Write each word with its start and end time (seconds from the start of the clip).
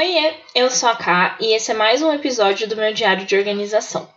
Oiê, 0.00 0.32
eu 0.54 0.70
sou 0.70 0.88
a 0.88 0.96
Ká 0.96 1.36
e 1.38 1.52
esse 1.52 1.72
é 1.72 1.74
mais 1.74 2.00
um 2.00 2.10
episódio 2.10 2.66
do 2.66 2.74
meu 2.74 2.90
diário 2.90 3.26
de 3.26 3.36
organização. 3.36 4.08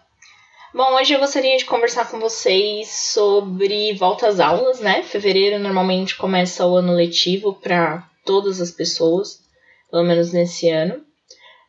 Bom, 0.74 0.94
hoje 0.94 1.14
eu 1.14 1.20
gostaria 1.20 1.58
de 1.58 1.66
conversar 1.66 2.10
com 2.10 2.22
vocês 2.22 2.88
sobre 2.88 3.94
volta 3.96 4.30
às 4.30 4.40
aulas, 4.40 4.80
né? 4.80 5.04
Fevereiro 5.04 5.60
normalmente 5.60 6.16
começa 6.16 6.66
o 6.66 6.78
ano 6.78 6.94
letivo 6.94 7.56
para 7.56 8.02
todas 8.24 8.62
as 8.62 8.72
pessoas, 8.72 9.42
pelo 9.92 10.06
menos 10.06 10.32
nesse 10.32 10.70
ano. 10.70 11.04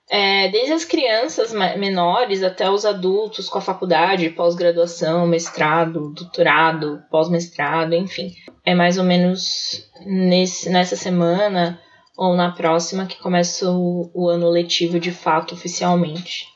É, 0.08 0.46
desde 0.46 0.74
as 0.74 0.84
crianças 0.84 1.52
menores 1.52 2.44
até 2.44 2.70
os 2.70 2.86
adultos 2.86 3.48
com 3.48 3.58
a 3.58 3.62
faculdade, 3.62 4.30
pós-graduação, 4.30 5.26
mestrado, 5.26 6.14
doutorado, 6.14 7.02
pós-mestrado, 7.10 7.96
enfim. 7.96 8.32
É 8.64 8.76
mais 8.76 8.96
ou 8.96 9.02
menos 9.02 9.90
nesse, 10.06 10.70
nessa 10.70 10.94
semana 10.94 11.80
ou 12.16 12.34
na 12.34 12.52
próxima 12.52 13.06
que 13.06 13.18
começa 13.18 13.70
o, 13.70 14.10
o 14.14 14.28
ano 14.28 14.48
letivo 14.48 15.00
de 15.00 15.10
fato 15.10 15.54
oficialmente. 15.54 16.46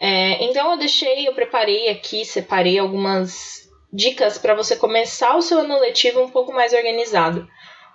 É, 0.00 0.44
então 0.44 0.72
eu 0.72 0.78
deixei, 0.78 1.28
eu 1.28 1.34
preparei 1.34 1.88
aqui, 1.88 2.24
separei 2.24 2.78
algumas 2.78 3.68
dicas 3.92 4.38
para 4.38 4.54
você 4.54 4.74
começar 4.74 5.36
o 5.36 5.42
seu 5.42 5.60
ano 5.60 5.78
letivo 5.78 6.22
um 6.22 6.30
pouco 6.30 6.52
mais 6.52 6.72
organizado, 6.72 7.46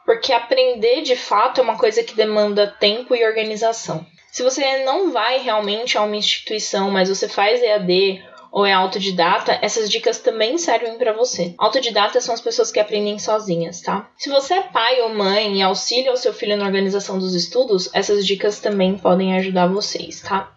porque 0.06 0.32
aprender 0.32 1.02
de 1.02 1.16
fato 1.16 1.60
é 1.60 1.64
uma 1.64 1.78
coisa 1.78 2.04
que 2.04 2.16
demanda 2.16 2.68
tempo 2.80 3.16
e 3.16 3.26
organização. 3.26 4.06
Se 4.32 4.44
você 4.44 4.84
não 4.84 5.12
vai 5.12 5.40
realmente 5.40 5.98
a 5.98 6.04
uma 6.04 6.16
instituição, 6.16 6.92
mas 6.92 7.10
você 7.10 7.28
faz 7.28 7.62
EAD 7.62 8.24
ou 8.58 8.66
é 8.66 8.74
autodidata, 8.74 9.60
essas 9.62 9.88
dicas 9.88 10.20
também 10.20 10.58
servem 10.58 10.98
para 10.98 11.14
você. 11.14 11.54
Autodidatas 11.60 12.24
são 12.24 12.34
as 12.34 12.42
pessoas 12.42 12.72
que 12.72 12.80
aprendem 12.80 13.20
sozinhas, 13.20 13.82
tá? 13.82 14.10
Se 14.18 14.32
você 14.32 14.56
é 14.56 14.64
pai 14.64 15.00
ou 15.02 15.14
mãe 15.14 15.60
e 15.60 15.62
auxilia 15.62 16.12
o 16.12 16.18
seu 16.18 16.34
filho 16.34 16.58
na 16.58 16.66
organização 16.66 17.20
dos 17.20 17.36
estudos, 17.36 17.88
essas 17.94 18.26
dicas 18.26 18.60
também 18.60 18.98
podem 18.98 19.38
ajudar 19.38 19.68
vocês, 19.68 20.22
tá? 20.22 20.52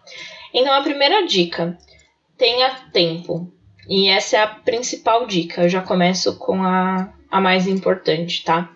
Então 0.51 0.73
a 0.73 0.81
primeira 0.81 1.27
dica, 1.27 1.77
tenha 2.39 2.71
tempo. 2.91 3.53
E 3.87 4.09
essa 4.09 4.35
é 4.35 4.39
a 4.41 4.47
principal 4.47 5.27
dica. 5.27 5.61
Eu 5.61 5.69
já 5.69 5.83
começo 5.83 6.39
com 6.39 6.63
a, 6.63 7.13
a 7.29 7.39
mais 7.39 7.67
importante, 7.67 8.43
tá? 8.43 8.67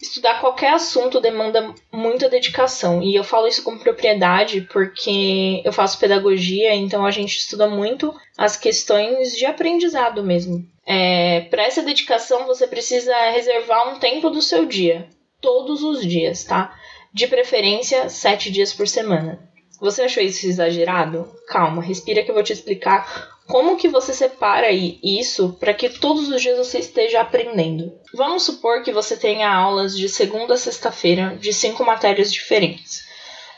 Estudar 0.00 0.40
qualquer 0.40 0.72
assunto 0.72 1.20
demanda 1.20 1.74
muita 1.92 2.28
dedicação. 2.28 3.02
E 3.02 3.14
eu 3.14 3.22
falo 3.22 3.46
isso 3.46 3.62
com 3.62 3.78
propriedade 3.78 4.62
porque 4.72 5.60
eu 5.62 5.72
faço 5.72 5.98
pedagogia, 5.98 6.74
então 6.74 7.04
a 7.04 7.10
gente 7.10 7.36
estuda 7.36 7.68
muito 7.68 8.14
as 8.38 8.56
questões 8.56 9.36
de 9.36 9.44
aprendizado 9.44 10.22
mesmo. 10.22 10.66
É, 10.86 11.42
Para 11.50 11.64
essa 11.64 11.82
dedicação, 11.82 12.46
você 12.46 12.66
precisa 12.66 13.14
reservar 13.30 13.94
um 13.94 13.98
tempo 13.98 14.30
do 14.30 14.40
seu 14.40 14.64
dia, 14.64 15.06
todos 15.40 15.82
os 15.82 16.00
dias, 16.00 16.44
tá? 16.44 16.74
De 17.12 17.26
preferência, 17.26 18.08
sete 18.08 18.50
dias 18.50 18.72
por 18.72 18.88
semana. 18.88 19.50
Você 19.80 20.02
achou 20.02 20.22
isso 20.22 20.46
exagerado? 20.46 21.30
Calma, 21.46 21.82
respira 21.82 22.22
que 22.22 22.30
eu 22.30 22.34
vou 22.34 22.42
te 22.42 22.52
explicar 22.52 23.38
como 23.50 23.76
que 23.76 23.88
você 23.88 24.14
separa 24.14 24.70
isso 24.70 25.56
para 25.58 25.74
que 25.74 25.88
todos 25.88 26.28
os 26.28 26.40
dias 26.40 26.56
você 26.56 26.78
esteja 26.78 27.20
aprendendo. 27.20 27.92
Vamos 28.14 28.44
supor 28.44 28.82
que 28.82 28.92
você 28.92 29.16
tenha 29.16 29.52
aulas 29.52 29.96
de 29.96 30.08
segunda 30.08 30.54
a 30.54 30.56
sexta-feira 30.56 31.36
de 31.36 31.52
cinco 31.52 31.84
matérias 31.84 32.32
diferentes. 32.32 33.02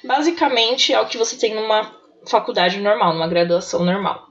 Basicamente 0.03 0.95
é 0.95 1.01
o 1.01 1.07
que 1.07 1.19
você 1.19 1.37
tem 1.37 1.55
numa 1.55 1.95
faculdade 2.27 2.81
normal, 2.81 3.13
numa 3.13 3.29
graduação 3.29 3.85
normal. 3.85 4.27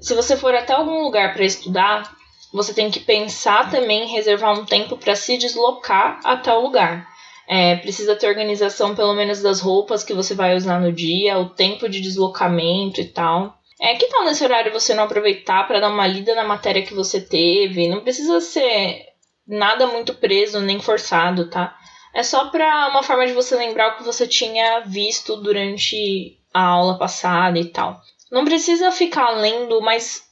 Se 0.00 0.14
você 0.14 0.36
for 0.38 0.54
até 0.54 0.72
algum 0.72 1.02
lugar 1.02 1.34
para 1.34 1.44
estudar, 1.44 2.10
você 2.50 2.72
tem 2.72 2.90
que 2.90 3.00
pensar 3.00 3.70
também 3.70 4.04
em 4.04 4.12
reservar 4.12 4.58
um 4.58 4.64
tempo 4.64 4.96
para 4.96 5.14
se 5.14 5.36
deslocar 5.36 6.20
até 6.24 6.52
o 6.52 6.62
lugar. 6.62 7.06
É, 7.46 7.76
precisa 7.76 8.16
ter 8.16 8.26
organização 8.26 8.94
pelo 8.94 9.12
menos 9.12 9.42
das 9.42 9.60
roupas 9.60 10.02
que 10.02 10.14
você 10.14 10.34
vai 10.34 10.56
usar 10.56 10.80
no 10.80 10.90
dia, 10.90 11.38
o 11.38 11.50
tempo 11.50 11.90
de 11.90 12.00
deslocamento 12.00 13.02
e 13.02 13.04
tal. 13.04 13.58
É, 13.84 13.96
que 13.96 14.06
tal 14.06 14.24
nesse 14.24 14.42
horário 14.42 14.72
você 14.72 14.94
não 14.94 15.04
aproveitar 15.04 15.68
para 15.68 15.78
dar 15.78 15.90
uma 15.90 16.06
lida 16.06 16.34
na 16.34 16.42
matéria 16.42 16.80
que 16.80 16.94
você 16.94 17.20
teve? 17.20 17.86
Não 17.86 18.00
precisa 18.00 18.40
ser 18.40 18.98
nada 19.46 19.86
muito 19.86 20.14
preso 20.14 20.58
nem 20.58 20.80
forçado, 20.80 21.50
tá? 21.50 21.76
É 22.14 22.22
só 22.22 22.48
para 22.48 22.88
uma 22.88 23.02
forma 23.02 23.26
de 23.26 23.34
você 23.34 23.54
lembrar 23.54 23.88
o 23.88 23.96
que 23.98 24.02
você 24.02 24.26
tinha 24.26 24.80
visto 24.86 25.36
durante 25.36 26.38
a 26.54 26.64
aula 26.64 26.96
passada 26.96 27.58
e 27.58 27.66
tal. 27.66 28.00
Não 28.32 28.46
precisa 28.46 28.90
ficar 28.90 29.32
lendo, 29.32 29.82
mas 29.82 30.22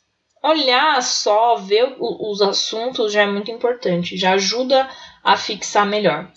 olhar 0.43 1.03
só, 1.03 1.57
ver 1.57 1.95
os 2.01 2.41
assuntos 2.41 3.13
já 3.13 3.25
é 3.25 3.27
muito 3.27 3.51
importante, 3.51 4.17
já 4.17 4.33
ajuda 4.33 4.89
a 5.23 5.37
fixar 5.37 5.85
melhor. 5.85 6.33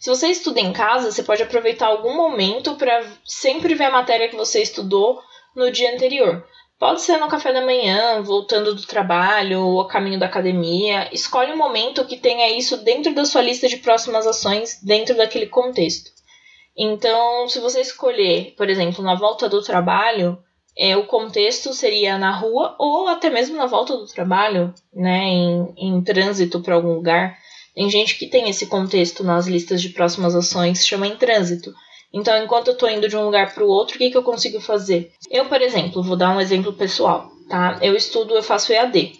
Se 0.00 0.10
você 0.10 0.26
estuda 0.26 0.58
em 0.58 0.72
casa, 0.72 1.12
você 1.12 1.22
pode 1.22 1.44
aproveitar 1.44 1.86
algum 1.86 2.16
momento 2.16 2.74
para 2.74 3.04
sempre 3.24 3.76
ver 3.76 3.84
a 3.84 3.92
matéria 3.92 4.28
que 4.28 4.36
você 4.36 4.60
estudou 4.60 5.22
no 5.54 5.70
dia 5.70 5.94
anterior. 5.94 6.44
Pode 6.78 7.02
ser 7.02 7.16
no 7.18 7.28
café 7.28 7.52
da 7.52 7.64
manhã, 7.64 8.22
voltando 8.22 8.72
do 8.72 8.86
trabalho 8.86 9.60
ou 9.60 9.80
a 9.80 9.88
caminho 9.88 10.18
da 10.18 10.26
academia. 10.26 11.08
Escolhe 11.12 11.52
um 11.52 11.56
momento 11.56 12.04
que 12.04 12.16
tenha 12.16 12.56
isso 12.56 12.76
dentro 12.76 13.12
da 13.12 13.24
sua 13.24 13.42
lista 13.42 13.66
de 13.66 13.78
próximas 13.78 14.26
ações, 14.26 14.80
dentro 14.82 15.16
daquele 15.16 15.46
contexto. 15.46 16.10
Então, 16.76 17.48
se 17.48 17.58
você 17.58 17.80
escolher, 17.80 18.54
por 18.56 18.70
exemplo, 18.70 19.02
na 19.02 19.16
volta 19.16 19.48
do 19.48 19.60
trabalho, 19.60 20.38
é, 20.78 20.96
o 20.96 21.06
contexto 21.06 21.74
seria 21.74 22.16
na 22.16 22.30
rua 22.30 22.76
ou 22.78 23.08
até 23.08 23.28
mesmo 23.28 23.56
na 23.56 23.66
volta 23.66 23.96
do 23.96 24.06
trabalho, 24.06 24.72
né, 24.94 25.24
em, 25.24 25.74
em 25.76 26.00
trânsito 26.04 26.60
para 26.60 26.76
algum 26.76 26.94
lugar. 26.94 27.36
Tem 27.74 27.90
gente 27.90 28.16
que 28.16 28.28
tem 28.28 28.48
esse 28.48 28.66
contexto 28.66 29.24
nas 29.24 29.48
listas 29.48 29.82
de 29.82 29.88
próximas 29.88 30.36
ações, 30.36 30.86
chama 30.86 31.08
em 31.08 31.16
trânsito. 31.16 31.74
Então, 32.12 32.42
enquanto 32.42 32.68
eu 32.68 32.72
estou 32.72 32.88
indo 32.88 33.08
de 33.08 33.16
um 33.16 33.24
lugar 33.24 33.52
para 33.52 33.64
o 33.64 33.68
outro, 33.68 33.96
o 33.96 33.98
que, 33.98 34.10
que 34.10 34.16
eu 34.16 34.22
consigo 34.22 34.60
fazer? 34.60 35.12
Eu, 35.30 35.46
por 35.46 35.60
exemplo, 35.60 36.02
vou 36.02 36.16
dar 36.16 36.34
um 36.34 36.40
exemplo 36.40 36.72
pessoal, 36.72 37.30
tá? 37.48 37.78
Eu 37.82 37.94
estudo, 37.94 38.34
eu 38.34 38.42
faço 38.42 38.72
EAD, 38.72 39.12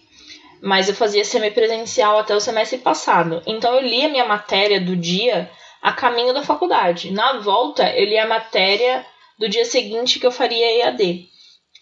mas 0.63 0.89
eu 0.89 0.95
fazia 0.95 1.25
semipresencial 1.25 2.19
até 2.19 2.35
o 2.35 2.41
semestre 2.41 2.79
passado. 2.79 3.43
Então, 3.47 3.75
eu 3.75 3.83
li 3.83 4.05
a 4.05 4.09
minha 4.09 4.25
matéria 4.25 4.81
do 4.81 4.97
dia 4.97 5.51
a 5.83 5.93
caminho 5.93 6.35
da 6.35 6.43
faculdade. 6.43 7.13
Na 7.13 7.39
volta, 7.39 7.89
eu 7.95 8.07
li 8.07 8.19
a 8.19 8.27
matéria 8.27 9.05
do 9.39 9.49
dia 9.49 9.65
seguinte 9.65 10.19
que 10.19 10.27
eu 10.27 10.33
faria 10.33 10.85
EAD. 10.85 11.29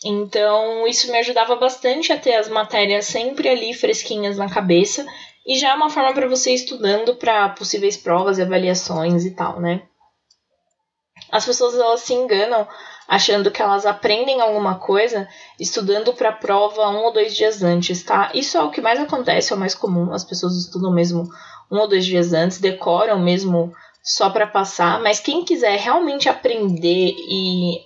Então, 0.04 0.86
isso 0.86 1.10
me 1.10 1.18
ajudava 1.18 1.56
bastante 1.56 2.12
a 2.12 2.18
ter 2.18 2.34
as 2.34 2.48
matérias 2.48 3.06
sempre 3.06 3.48
ali 3.48 3.72
fresquinhas 3.72 4.36
na 4.36 4.48
cabeça 4.48 5.06
e 5.46 5.56
já 5.56 5.70
é 5.70 5.74
uma 5.74 5.88
forma 5.88 6.12
para 6.12 6.28
você 6.28 6.50
ir 6.50 6.54
estudando 6.54 7.14
para 7.14 7.48
possíveis 7.50 7.96
provas 7.96 8.38
e 8.38 8.42
avaliações 8.42 9.24
e 9.24 9.34
tal, 9.34 9.60
né? 9.60 9.82
As 11.36 11.44
pessoas 11.44 11.74
elas 11.74 12.00
se 12.00 12.14
enganam 12.14 12.66
achando 13.06 13.50
que 13.50 13.60
elas 13.60 13.84
aprendem 13.84 14.41
alguma 14.41 14.76
coisa 14.76 15.28
estudando 15.60 16.14
para 16.14 16.30
a 16.30 16.32
prova 16.32 16.88
um 16.88 17.04
ou 17.04 17.12
dois 17.12 17.36
dias 17.36 17.62
antes, 17.62 18.02
tá? 18.02 18.30
Isso 18.32 18.56
é 18.56 18.62
o 18.62 18.70
que 18.70 18.80
mais 18.80 18.98
acontece, 18.98 19.52
é 19.52 19.56
o 19.56 19.58
mais 19.58 19.74
comum. 19.74 20.12
As 20.12 20.24
pessoas 20.24 20.56
estudam 20.56 20.91
mesmo 20.92 21.28
um 21.70 21.78
ou 21.78 21.86
dois 21.86 22.06
dias 22.06 22.32
antes, 22.32 22.58
decoram 22.58 23.19
mesmo 23.19 23.70
só 24.02 24.30
para 24.30 24.47
passar, 24.47 24.98
mas 25.02 25.20
quem 25.20 25.44
quiser 25.44 25.78
realmente 25.78 26.28
aprender 26.28 27.12
e 27.16 27.80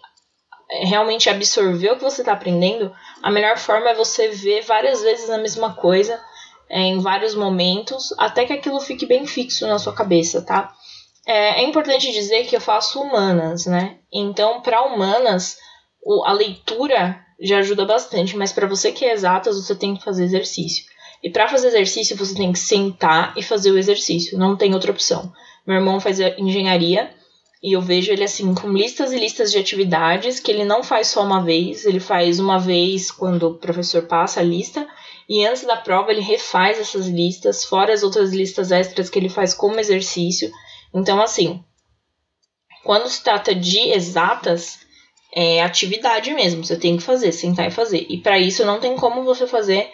realmente 0.82 1.28
absorver 1.28 1.90
o 1.90 1.96
que 1.96 2.04
você 2.04 2.22
está 2.22 2.32
aprendendo, 2.32 2.92
a 3.20 3.30
melhor 3.32 3.58
forma 3.58 3.90
é 3.90 3.94
você 3.94 4.28
ver 4.28 4.62
várias 4.62 5.02
vezes 5.02 5.28
a 5.28 5.38
mesma 5.38 5.74
coisa 5.74 6.20
é, 6.68 6.82
em 6.82 7.00
vários 7.00 7.34
momentos, 7.34 8.14
até 8.16 8.44
que 8.44 8.52
aquilo 8.52 8.78
fique 8.80 9.06
bem 9.06 9.26
fixo 9.26 9.66
na 9.66 9.78
sua 9.78 9.92
cabeça, 9.92 10.40
tá? 10.40 10.72
É, 11.30 11.60
é 11.60 11.62
importante 11.62 12.10
dizer 12.10 12.44
que 12.46 12.56
eu 12.56 12.60
faço 12.60 13.00
humanas, 13.00 13.64
né? 13.64 13.98
Então, 14.12 14.60
para 14.60 14.82
humanas, 14.82 15.56
o, 16.02 16.24
a 16.24 16.32
leitura 16.32 17.20
já 17.40 17.58
ajuda 17.58 17.84
bastante, 17.84 18.36
mas 18.36 18.52
para 18.52 18.66
você 18.66 18.90
que 18.90 19.04
é 19.04 19.12
exatas, 19.12 19.56
você 19.56 19.76
tem 19.76 19.94
que 19.94 20.02
fazer 20.02 20.24
exercício. 20.24 20.84
E 21.22 21.30
para 21.30 21.46
fazer 21.46 21.68
exercício, 21.68 22.16
você 22.16 22.34
tem 22.34 22.52
que 22.52 22.58
sentar 22.58 23.32
e 23.36 23.44
fazer 23.44 23.70
o 23.70 23.78
exercício, 23.78 24.36
não 24.36 24.56
tem 24.56 24.74
outra 24.74 24.90
opção. 24.90 25.32
Meu 25.64 25.76
irmão 25.76 26.00
faz 26.00 26.18
engenharia 26.18 27.12
e 27.62 27.76
eu 27.76 27.80
vejo 27.80 28.10
ele 28.10 28.24
assim 28.24 28.52
com 28.52 28.72
listas 28.72 29.12
e 29.12 29.18
listas 29.18 29.52
de 29.52 29.58
atividades 29.58 30.40
que 30.40 30.50
ele 30.50 30.64
não 30.64 30.82
faz 30.82 31.06
só 31.06 31.22
uma 31.22 31.44
vez, 31.44 31.84
ele 31.86 32.00
faz 32.00 32.40
uma 32.40 32.58
vez 32.58 33.12
quando 33.12 33.44
o 33.44 33.54
professor 33.54 34.02
passa 34.02 34.40
a 34.40 34.42
lista 34.42 34.84
e 35.28 35.46
antes 35.46 35.64
da 35.64 35.76
prova 35.76 36.10
ele 36.10 36.22
refaz 36.22 36.80
essas 36.80 37.06
listas, 37.06 37.64
fora 37.64 37.92
as 37.92 38.02
outras 38.02 38.32
listas 38.32 38.72
extras 38.72 39.08
que 39.08 39.16
ele 39.16 39.28
faz 39.28 39.54
como 39.54 39.78
exercício. 39.78 40.50
Então, 40.92 41.20
assim, 41.20 41.62
quando 42.84 43.08
se 43.08 43.22
trata 43.22 43.54
de 43.54 43.78
exatas, 43.90 44.80
é 45.32 45.62
atividade 45.62 46.32
mesmo, 46.32 46.64
você 46.64 46.76
tem 46.76 46.96
que 46.96 47.02
fazer, 47.02 47.32
sentar 47.32 47.68
e 47.68 47.70
fazer. 47.70 48.06
E 48.08 48.18
para 48.18 48.38
isso 48.38 48.64
não 48.64 48.80
tem 48.80 48.96
como 48.96 49.22
você 49.22 49.46
fazer 49.46 49.90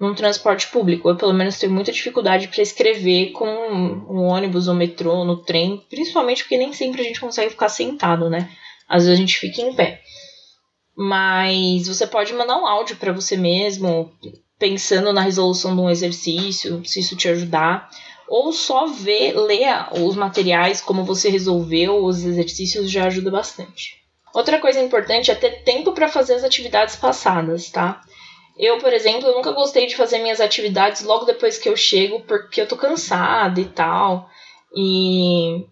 num 0.00 0.14
transporte 0.14 0.66
público. 0.68 1.08
Eu, 1.08 1.16
pelo 1.16 1.34
menos, 1.34 1.58
tenho 1.58 1.72
muita 1.72 1.92
dificuldade 1.92 2.48
para 2.48 2.62
escrever 2.62 3.32
com 3.32 3.46
um 3.46 4.22
ônibus, 4.22 4.66
ou 4.66 4.74
metrô, 4.74 5.24
no 5.24 5.36
trem, 5.36 5.84
principalmente 5.90 6.42
porque 6.42 6.56
nem 6.56 6.72
sempre 6.72 7.02
a 7.02 7.04
gente 7.04 7.20
consegue 7.20 7.50
ficar 7.50 7.68
sentado, 7.68 8.30
né? 8.30 8.50
Às 8.88 9.04
vezes 9.04 9.18
a 9.18 9.20
gente 9.20 9.38
fica 9.38 9.60
em 9.60 9.74
pé. 9.74 10.00
Mas 10.96 11.86
você 11.86 12.06
pode 12.06 12.32
mandar 12.32 12.56
um 12.56 12.66
áudio 12.66 12.96
para 12.96 13.12
você 13.12 13.36
mesmo, 13.36 14.10
pensando 14.58 15.12
na 15.12 15.20
resolução 15.20 15.74
de 15.74 15.80
um 15.80 15.90
exercício, 15.90 16.82
se 16.84 17.00
isso 17.00 17.14
te 17.14 17.28
ajudar, 17.28 17.88
ou 18.30 18.52
só 18.52 18.86
ver, 18.86 19.36
ler 19.36 19.88
os 20.00 20.14
materiais, 20.14 20.80
como 20.80 21.04
você 21.04 21.28
resolveu 21.28 22.04
os 22.04 22.24
exercícios 22.24 22.88
já 22.88 23.06
ajuda 23.06 23.28
bastante. 23.28 24.00
Outra 24.32 24.60
coisa 24.60 24.80
importante 24.80 25.32
é 25.32 25.34
ter 25.34 25.64
tempo 25.64 25.90
para 25.90 26.06
fazer 26.06 26.34
as 26.34 26.44
atividades 26.44 26.94
passadas, 26.94 27.68
tá? 27.70 28.00
Eu, 28.56 28.78
por 28.78 28.92
exemplo, 28.92 29.32
nunca 29.32 29.50
gostei 29.50 29.88
de 29.88 29.96
fazer 29.96 30.18
minhas 30.18 30.40
atividades 30.40 31.02
logo 31.02 31.24
depois 31.24 31.58
que 31.58 31.68
eu 31.68 31.76
chego, 31.76 32.20
porque 32.20 32.60
eu 32.60 32.68
tô 32.68 32.76
cansada 32.76 33.60
e 33.60 33.64
tal. 33.64 34.30
E 34.76 35.66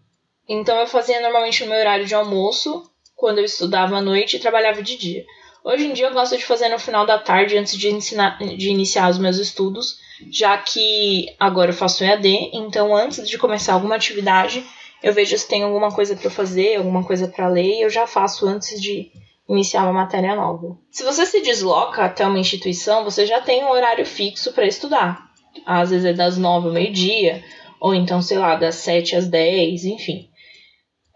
então 0.48 0.80
eu 0.80 0.86
fazia 0.88 1.20
normalmente 1.20 1.62
no 1.62 1.70
meu 1.70 1.78
horário 1.78 2.06
de 2.06 2.14
almoço, 2.16 2.90
quando 3.14 3.38
eu 3.38 3.44
estudava 3.44 3.98
à 3.98 4.02
noite 4.02 4.34
e 4.34 4.40
trabalhava 4.40 4.82
de 4.82 4.96
dia. 4.96 5.24
Hoje 5.62 5.86
em 5.86 5.92
dia 5.92 6.06
eu 6.06 6.12
gosto 6.12 6.36
de 6.36 6.44
fazer 6.44 6.68
no 6.70 6.78
final 6.80 7.06
da 7.06 7.20
tarde 7.20 7.56
antes 7.56 7.76
de, 7.76 7.88
ensinar, 7.88 8.36
de 8.38 8.68
iniciar 8.68 9.08
os 9.10 9.18
meus 9.18 9.36
estudos, 9.36 10.00
já 10.30 10.56
que 10.58 11.26
agora 11.38 11.70
eu 11.70 11.74
faço 11.74 12.04
EAD, 12.04 12.50
então 12.52 12.94
antes 12.94 13.28
de 13.28 13.38
começar 13.38 13.74
alguma 13.74 13.96
atividade, 13.96 14.64
eu 15.02 15.12
vejo 15.12 15.36
se 15.36 15.48
tem 15.48 15.62
alguma 15.62 15.90
coisa 15.90 16.16
para 16.16 16.30
fazer, 16.30 16.76
alguma 16.76 17.04
coisa 17.04 17.28
para 17.28 17.48
ler, 17.48 17.78
e 17.78 17.82
eu 17.82 17.90
já 17.90 18.06
faço 18.06 18.46
antes 18.46 18.80
de 18.80 19.10
iniciar 19.48 19.84
uma 19.84 19.92
matéria 19.92 20.34
nova. 20.34 20.76
Se 20.90 21.04
você 21.04 21.24
se 21.24 21.40
desloca 21.40 22.04
até 22.04 22.26
uma 22.26 22.38
instituição, 22.38 23.04
você 23.04 23.24
já 23.24 23.40
tem 23.40 23.64
um 23.64 23.70
horário 23.70 24.04
fixo 24.04 24.52
para 24.52 24.66
estudar. 24.66 25.28
Às 25.64 25.90
vezes 25.90 26.04
é 26.04 26.12
das 26.12 26.36
9 26.36 26.68
ao 26.68 26.72
meio-dia, 26.72 27.42
ou 27.80 27.94
então, 27.94 28.20
sei 28.20 28.38
lá, 28.38 28.56
das 28.56 28.74
7 28.76 29.16
às 29.16 29.26
10, 29.26 29.84
enfim. 29.84 30.28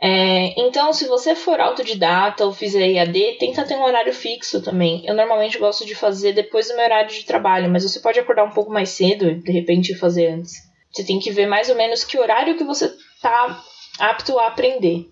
É, 0.04 0.60
então, 0.60 0.92
se 0.92 1.06
você 1.06 1.36
for 1.36 1.60
autodidata 1.60 2.44
ou 2.44 2.52
fizer 2.52 2.88
IAD, 2.88 3.36
tenta 3.38 3.64
ter 3.64 3.76
um 3.76 3.84
horário 3.84 4.12
fixo 4.12 4.60
também. 4.60 5.00
Eu 5.06 5.14
normalmente 5.14 5.58
gosto 5.58 5.86
de 5.86 5.94
fazer 5.94 6.32
depois 6.32 6.66
do 6.66 6.74
meu 6.74 6.84
horário 6.84 7.08
de 7.08 7.24
trabalho, 7.24 7.70
mas 7.70 7.84
você 7.84 8.00
pode 8.00 8.18
acordar 8.18 8.42
um 8.42 8.50
pouco 8.50 8.72
mais 8.72 8.88
cedo 8.88 9.30
e 9.30 9.36
de 9.36 9.52
repente 9.52 9.94
fazer 9.94 10.26
antes. 10.26 10.54
Você 10.90 11.04
tem 11.04 11.20
que 11.20 11.30
ver 11.30 11.46
mais 11.46 11.70
ou 11.70 11.76
menos 11.76 12.02
que 12.02 12.18
horário 12.18 12.58
que 12.58 12.64
você 12.64 12.86
está 12.86 13.62
apto 14.00 14.40
a 14.40 14.48
aprender 14.48 15.06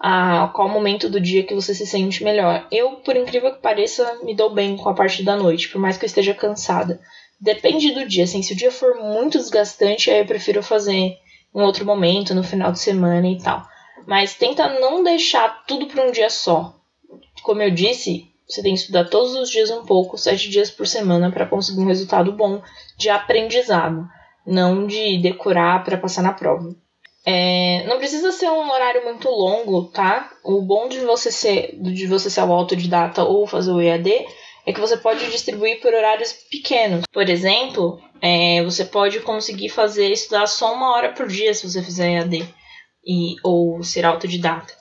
a 0.00 0.50
qual 0.52 0.68
momento 0.68 1.08
do 1.08 1.20
dia 1.20 1.44
que 1.44 1.54
você 1.54 1.72
se 1.72 1.86
sente 1.86 2.24
melhor. 2.24 2.66
Eu, 2.72 2.96
por 2.96 3.16
incrível 3.16 3.54
que 3.54 3.62
pareça, 3.62 4.18
me 4.24 4.34
dou 4.34 4.52
bem 4.52 4.76
com 4.76 4.88
a 4.88 4.94
parte 4.94 5.22
da 5.22 5.36
noite, 5.36 5.68
por 5.68 5.80
mais 5.80 5.96
que 5.96 6.04
eu 6.04 6.08
esteja 6.08 6.34
cansada. 6.34 7.00
Depende 7.40 7.92
do 7.92 8.04
dia, 8.04 8.24
assim, 8.24 8.42
se 8.42 8.52
o 8.52 8.56
dia 8.56 8.72
for 8.72 8.96
muito 8.96 9.38
desgastante, 9.38 10.10
aí 10.10 10.18
eu 10.18 10.26
prefiro 10.26 10.60
fazer 10.60 10.92
em 10.92 11.16
outro 11.54 11.86
momento, 11.86 12.34
no 12.34 12.42
final 12.42 12.72
de 12.72 12.80
semana 12.80 13.28
e 13.28 13.38
tal. 13.38 13.64
Mas 14.06 14.34
tenta 14.34 14.80
não 14.80 15.02
deixar 15.02 15.64
tudo 15.66 15.86
para 15.86 16.06
um 16.06 16.10
dia 16.10 16.30
só. 16.30 16.74
Como 17.42 17.62
eu 17.62 17.70
disse, 17.70 18.30
você 18.46 18.62
tem 18.62 18.74
que 18.74 18.80
estudar 18.80 19.08
todos 19.08 19.34
os 19.34 19.50
dias 19.50 19.70
um 19.70 19.84
pouco, 19.84 20.18
sete 20.18 20.50
dias 20.50 20.70
por 20.70 20.86
semana, 20.86 21.30
para 21.30 21.46
conseguir 21.46 21.80
um 21.80 21.86
resultado 21.86 22.32
bom 22.32 22.62
de 22.96 23.08
aprendizado, 23.08 24.06
não 24.46 24.86
de 24.86 25.18
decorar 25.20 25.82
para 25.84 25.96
passar 25.96 26.22
na 26.22 26.32
prova. 26.32 26.74
É, 27.26 27.84
não 27.86 27.96
precisa 27.96 28.30
ser 28.32 28.50
um 28.50 28.70
horário 28.70 29.02
muito 29.04 29.30
longo, 29.30 29.86
tá? 29.86 30.30
O 30.44 30.60
bom 30.60 30.88
de 30.88 31.00
você 31.00 31.32
ser 31.32 31.74
de 31.80 32.06
você 32.06 32.28
ser 32.28 32.40
autodidata 32.40 33.24
ou 33.24 33.46
fazer 33.46 33.72
o 33.72 33.80
EAD 33.80 34.26
é 34.66 34.72
que 34.72 34.80
você 34.80 34.96
pode 34.96 35.30
distribuir 35.30 35.80
por 35.80 35.94
horários 35.94 36.34
pequenos. 36.50 37.04
Por 37.10 37.28
exemplo, 37.30 37.98
é, 38.20 38.62
você 38.62 38.84
pode 38.84 39.20
conseguir 39.20 39.70
fazer 39.70 40.10
estudar 40.10 40.46
só 40.46 40.74
uma 40.74 40.94
hora 40.94 41.12
por 41.12 41.26
dia 41.26 41.54
se 41.54 41.66
você 41.66 41.82
fizer 41.82 42.10
EAD 42.10 42.46
e, 43.06 43.36
ou 43.42 43.82
ser 43.82 44.04
autodidata. 44.04 44.72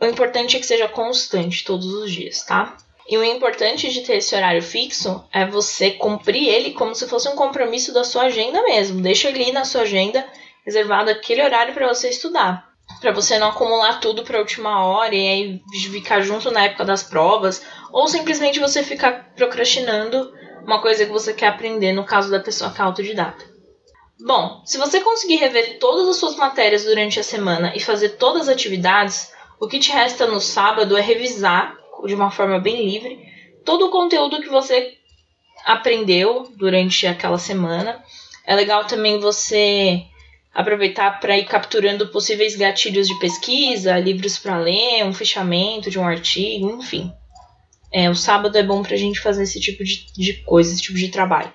O 0.00 0.06
importante 0.06 0.56
é 0.56 0.60
que 0.60 0.66
seja 0.66 0.88
constante 0.88 1.64
todos 1.64 1.86
os 1.86 2.10
dias, 2.10 2.44
tá? 2.44 2.76
E 3.08 3.16
o 3.16 3.24
importante 3.24 3.90
de 3.90 4.02
ter 4.02 4.18
esse 4.18 4.34
horário 4.34 4.62
fixo 4.62 5.24
é 5.32 5.46
você 5.46 5.92
cumprir 5.92 6.46
ele 6.46 6.72
como 6.72 6.94
se 6.94 7.08
fosse 7.08 7.28
um 7.28 7.34
compromisso 7.34 7.92
da 7.92 8.04
sua 8.04 8.24
agenda 8.24 8.62
mesmo. 8.62 9.00
Deixa 9.00 9.30
ele 9.30 9.50
na 9.50 9.64
sua 9.64 9.82
agenda 9.82 10.26
reservado 10.64 11.10
aquele 11.10 11.42
horário 11.42 11.72
para 11.72 11.88
você 11.88 12.10
estudar. 12.10 12.68
Para 13.00 13.12
você 13.12 13.38
não 13.38 13.48
acumular 13.48 14.00
tudo 14.00 14.22
para 14.22 14.36
a 14.36 14.40
última 14.40 14.84
hora 14.84 15.14
e 15.14 15.28
aí 15.28 15.62
ficar 15.90 16.20
junto 16.20 16.50
na 16.50 16.64
época 16.64 16.84
das 16.84 17.02
provas, 17.02 17.62
ou 17.90 18.06
simplesmente 18.08 18.60
você 18.60 18.82
ficar 18.82 19.32
procrastinando 19.34 20.30
uma 20.64 20.82
coisa 20.82 21.06
que 21.06 21.12
você 21.12 21.32
quer 21.32 21.48
aprender, 21.48 21.92
no 21.92 22.04
caso 22.04 22.30
da 22.30 22.40
pessoa 22.40 22.70
que 22.70 22.80
é 22.80 22.84
autodidata. 22.84 23.42
Bom, 24.20 24.62
se 24.64 24.78
você 24.78 25.00
conseguir 25.00 25.36
rever 25.36 25.78
todas 25.78 26.08
as 26.08 26.16
suas 26.16 26.34
matérias 26.34 26.84
durante 26.84 27.20
a 27.20 27.22
semana 27.22 27.72
e 27.76 27.80
fazer 27.80 28.10
todas 28.10 28.42
as 28.42 28.54
atividades, 28.54 29.32
o 29.60 29.68
que 29.68 29.78
te 29.78 29.92
resta 29.92 30.26
no 30.26 30.40
sábado 30.40 30.96
é 30.96 31.00
revisar, 31.00 31.76
de 32.04 32.14
uma 32.14 32.30
forma 32.30 32.58
bem 32.58 32.84
livre, 32.84 33.18
todo 33.64 33.86
o 33.86 33.90
conteúdo 33.90 34.40
que 34.40 34.48
você 34.48 34.96
aprendeu 35.64 36.50
durante 36.56 37.06
aquela 37.06 37.38
semana. 37.38 38.02
É 38.44 38.54
legal 38.54 38.86
também 38.86 39.20
você 39.20 40.02
aproveitar 40.52 41.20
para 41.20 41.38
ir 41.38 41.44
capturando 41.44 42.08
possíveis 42.08 42.56
gatilhos 42.56 43.06
de 43.06 43.18
pesquisa, 43.20 43.98
livros 43.98 44.38
para 44.38 44.58
ler, 44.58 45.04
um 45.04 45.14
fechamento 45.14 45.90
de 45.90 45.98
um 45.98 46.04
artigo, 46.04 46.70
enfim. 46.70 47.12
É, 47.92 48.10
o 48.10 48.14
sábado 48.14 48.56
é 48.58 48.62
bom 48.62 48.82
para 48.82 48.94
a 48.94 48.98
gente 48.98 49.20
fazer 49.20 49.44
esse 49.44 49.60
tipo 49.60 49.84
de, 49.84 50.12
de 50.12 50.42
coisa, 50.42 50.72
esse 50.72 50.82
tipo 50.82 50.98
de 50.98 51.08
trabalho. 51.08 51.52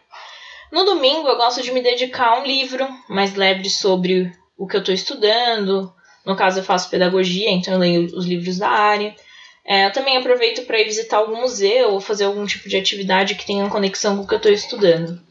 No 0.73 0.85
domingo, 0.85 1.27
eu 1.27 1.37
gosto 1.37 1.61
de 1.61 1.71
me 1.71 1.83
dedicar 1.83 2.29
a 2.29 2.39
um 2.39 2.45
livro 2.47 2.87
mais 3.07 3.35
leve 3.35 3.69
sobre 3.69 4.31
o 4.57 4.65
que 4.65 4.75
eu 4.75 4.79
estou 4.79 4.95
estudando. 4.95 5.93
No 6.25 6.35
caso, 6.35 6.59
eu 6.59 6.63
faço 6.63 6.89
pedagogia, 6.89 7.51
então 7.51 7.75
eu 7.75 7.79
leio 7.79 8.05
os 8.05 8.25
livros 8.25 8.57
da 8.57 8.69
área. 8.69 9.15
É, 9.63 9.85
eu 9.85 9.93
também 9.93 10.17
aproveito 10.17 10.65
para 10.65 10.81
ir 10.81 10.85
visitar 10.85 11.17
algum 11.17 11.39
museu 11.41 11.91
ou 11.91 12.01
fazer 12.01 12.23
algum 12.23 12.43
tipo 12.47 12.67
de 12.67 12.75
atividade 12.75 13.35
que 13.35 13.45
tenha 13.45 13.69
conexão 13.69 14.17
com 14.17 14.23
o 14.23 14.27
que 14.27 14.33
eu 14.33 14.37
estou 14.37 14.51
estudando. 14.51 15.21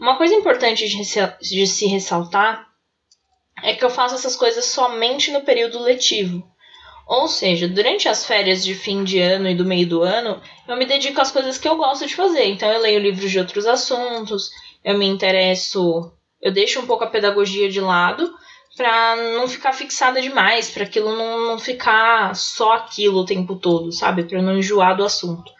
Uma 0.00 0.16
coisa 0.16 0.36
importante 0.36 0.88
de, 0.88 0.96
de 0.96 1.66
se 1.66 1.86
ressaltar 1.86 2.68
é 3.60 3.74
que 3.74 3.84
eu 3.84 3.90
faço 3.90 4.14
essas 4.14 4.36
coisas 4.36 4.66
somente 4.66 5.32
no 5.32 5.40
período 5.40 5.80
letivo. 5.80 6.48
Ou 7.08 7.26
seja, 7.26 7.66
durante 7.66 8.08
as 8.08 8.24
férias 8.24 8.64
de 8.64 8.76
fim 8.76 9.02
de 9.02 9.18
ano 9.18 9.48
e 9.48 9.54
do 9.56 9.64
meio 9.64 9.88
do 9.88 10.02
ano, 10.02 10.40
eu 10.68 10.76
me 10.76 10.86
dedico 10.86 11.20
às 11.20 11.32
coisas 11.32 11.58
que 11.58 11.68
eu 11.68 11.76
gosto 11.76 12.06
de 12.06 12.14
fazer. 12.14 12.44
Então, 12.44 12.70
eu 12.70 12.80
leio 12.80 13.00
livros 13.00 13.30
de 13.30 13.40
outros 13.40 13.66
assuntos, 13.66 14.50
eu 14.84 14.98
me 14.98 15.06
interesso, 15.06 16.12
eu 16.40 16.52
deixo 16.52 16.80
um 16.80 16.86
pouco 16.86 17.04
a 17.04 17.10
pedagogia 17.10 17.70
de 17.70 17.80
lado 17.80 18.32
para 18.76 19.16
não 19.34 19.46
ficar 19.46 19.72
fixada 19.72 20.20
demais, 20.20 20.70
para 20.70 20.84
aquilo 20.84 21.14
não, 21.14 21.48
não 21.48 21.58
ficar 21.58 22.34
só 22.34 22.72
aquilo 22.72 23.20
o 23.20 23.26
tempo 23.26 23.56
todo, 23.56 23.92
sabe? 23.92 24.24
Para 24.24 24.40
não 24.40 24.56
enjoar 24.56 24.96
do 24.96 25.04
assunto. 25.04 25.50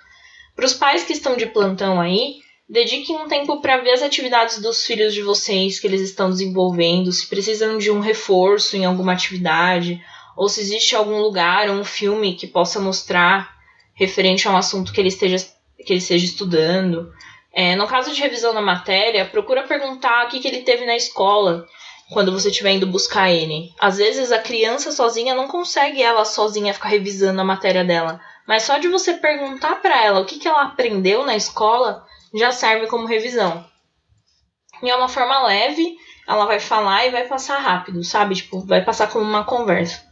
Para 0.56 0.66
os 0.66 0.74
pais 0.74 1.04
que 1.04 1.12
estão 1.12 1.36
de 1.36 1.46
plantão 1.46 2.00
aí, 2.00 2.42
Dediquem 2.72 3.16
um 3.16 3.28
tempo 3.28 3.60
para 3.60 3.82
ver 3.82 3.90
as 3.90 4.02
atividades 4.02 4.58
dos 4.58 4.86
filhos 4.86 5.12
de 5.12 5.20
vocês 5.20 5.78
que 5.78 5.86
eles 5.86 6.00
estão 6.00 6.30
desenvolvendo, 6.30 7.12
se 7.12 7.28
precisam 7.28 7.76
de 7.76 7.90
um 7.90 8.00
reforço 8.00 8.78
em 8.78 8.86
alguma 8.86 9.12
atividade, 9.12 10.02
ou 10.34 10.48
se 10.48 10.62
existe 10.62 10.96
algum 10.96 11.18
lugar 11.18 11.68
ou 11.68 11.76
um 11.76 11.84
filme 11.84 12.34
que 12.34 12.46
possa 12.46 12.80
mostrar 12.80 13.54
referente 13.92 14.48
a 14.48 14.52
um 14.52 14.56
assunto 14.56 14.90
que 14.90 14.98
ele 14.98 15.08
esteja, 15.08 15.36
que 15.84 15.92
ele 15.92 15.98
esteja 15.98 16.24
estudando. 16.24 17.12
É, 17.54 17.76
no 17.76 17.86
caso 17.86 18.12
de 18.12 18.20
revisão 18.20 18.54
da 18.54 18.62
matéria, 18.62 19.26
procura 19.26 19.66
perguntar 19.66 20.24
o 20.24 20.28
que, 20.28 20.40
que 20.40 20.48
ele 20.48 20.62
teve 20.62 20.86
na 20.86 20.96
escola 20.96 21.66
quando 22.10 22.32
você 22.32 22.48
estiver 22.48 22.72
indo 22.72 22.86
buscar 22.86 23.30
ele. 23.30 23.72
Às 23.78 23.98
vezes 23.98 24.32
a 24.32 24.38
criança 24.38 24.90
sozinha 24.92 25.34
não 25.34 25.48
consegue 25.48 26.02
ela 26.02 26.24
sozinha 26.24 26.74
ficar 26.74 26.88
revisando 26.88 27.40
a 27.40 27.44
matéria 27.44 27.84
dela, 27.84 28.20
mas 28.46 28.62
só 28.62 28.78
de 28.78 28.88
você 28.88 29.14
perguntar 29.14 29.80
para 29.80 30.04
ela 30.04 30.20
o 30.20 30.24
que, 30.24 30.38
que 30.38 30.48
ela 30.48 30.62
aprendeu 30.62 31.24
na 31.24 31.36
escola 31.36 32.06
já 32.34 32.50
serve 32.52 32.86
como 32.86 33.06
revisão. 33.06 33.64
E 34.82 34.90
é 34.90 34.96
uma 34.96 35.08
forma 35.08 35.46
leve, 35.46 35.96
ela 36.26 36.46
vai 36.46 36.58
falar 36.58 37.06
e 37.06 37.10
vai 37.10 37.26
passar 37.26 37.58
rápido, 37.58 38.02
sabe? 38.02 38.34
Tipo, 38.34 38.60
vai 38.60 38.84
passar 38.84 39.08
como 39.08 39.24
uma 39.24 39.44
conversa. 39.44 40.02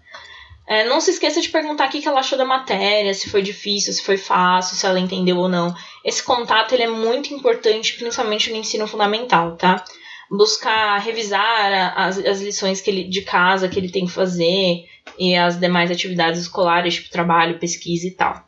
É, 0.70 0.84
não 0.84 1.00
se 1.00 1.10
esqueça 1.10 1.40
de 1.40 1.48
perguntar 1.48 1.88
o 1.88 1.90
que 1.90 2.06
ela 2.06 2.20
achou 2.20 2.38
da 2.38 2.44
matéria, 2.44 3.12
se 3.12 3.28
foi 3.28 3.42
difícil, 3.42 3.92
se 3.92 4.04
foi 4.04 4.16
fácil, 4.16 4.76
se 4.76 4.86
ela 4.86 5.00
entendeu 5.00 5.36
ou 5.36 5.48
não. 5.48 5.74
Esse 6.04 6.22
contato 6.22 6.72
ele 6.72 6.84
é 6.84 6.88
muito 6.88 7.34
importante, 7.34 7.94
principalmente 7.94 8.52
no 8.52 8.56
ensino 8.56 8.86
fundamental, 8.86 9.56
tá? 9.56 9.84
Buscar 10.30 10.96
revisar 10.98 11.98
as, 11.98 12.18
as 12.18 12.40
lições 12.40 12.80
que 12.80 12.88
ele, 12.88 13.02
de 13.02 13.22
casa 13.22 13.68
que 13.68 13.80
ele 13.80 13.90
tem 13.90 14.06
que 14.06 14.12
fazer 14.12 14.84
e 15.18 15.34
as 15.34 15.58
demais 15.58 15.90
atividades 15.90 16.40
escolares, 16.40 16.94
tipo 16.94 17.10
trabalho, 17.10 17.58
pesquisa 17.58 18.06
e 18.06 18.12
tal. 18.12 18.40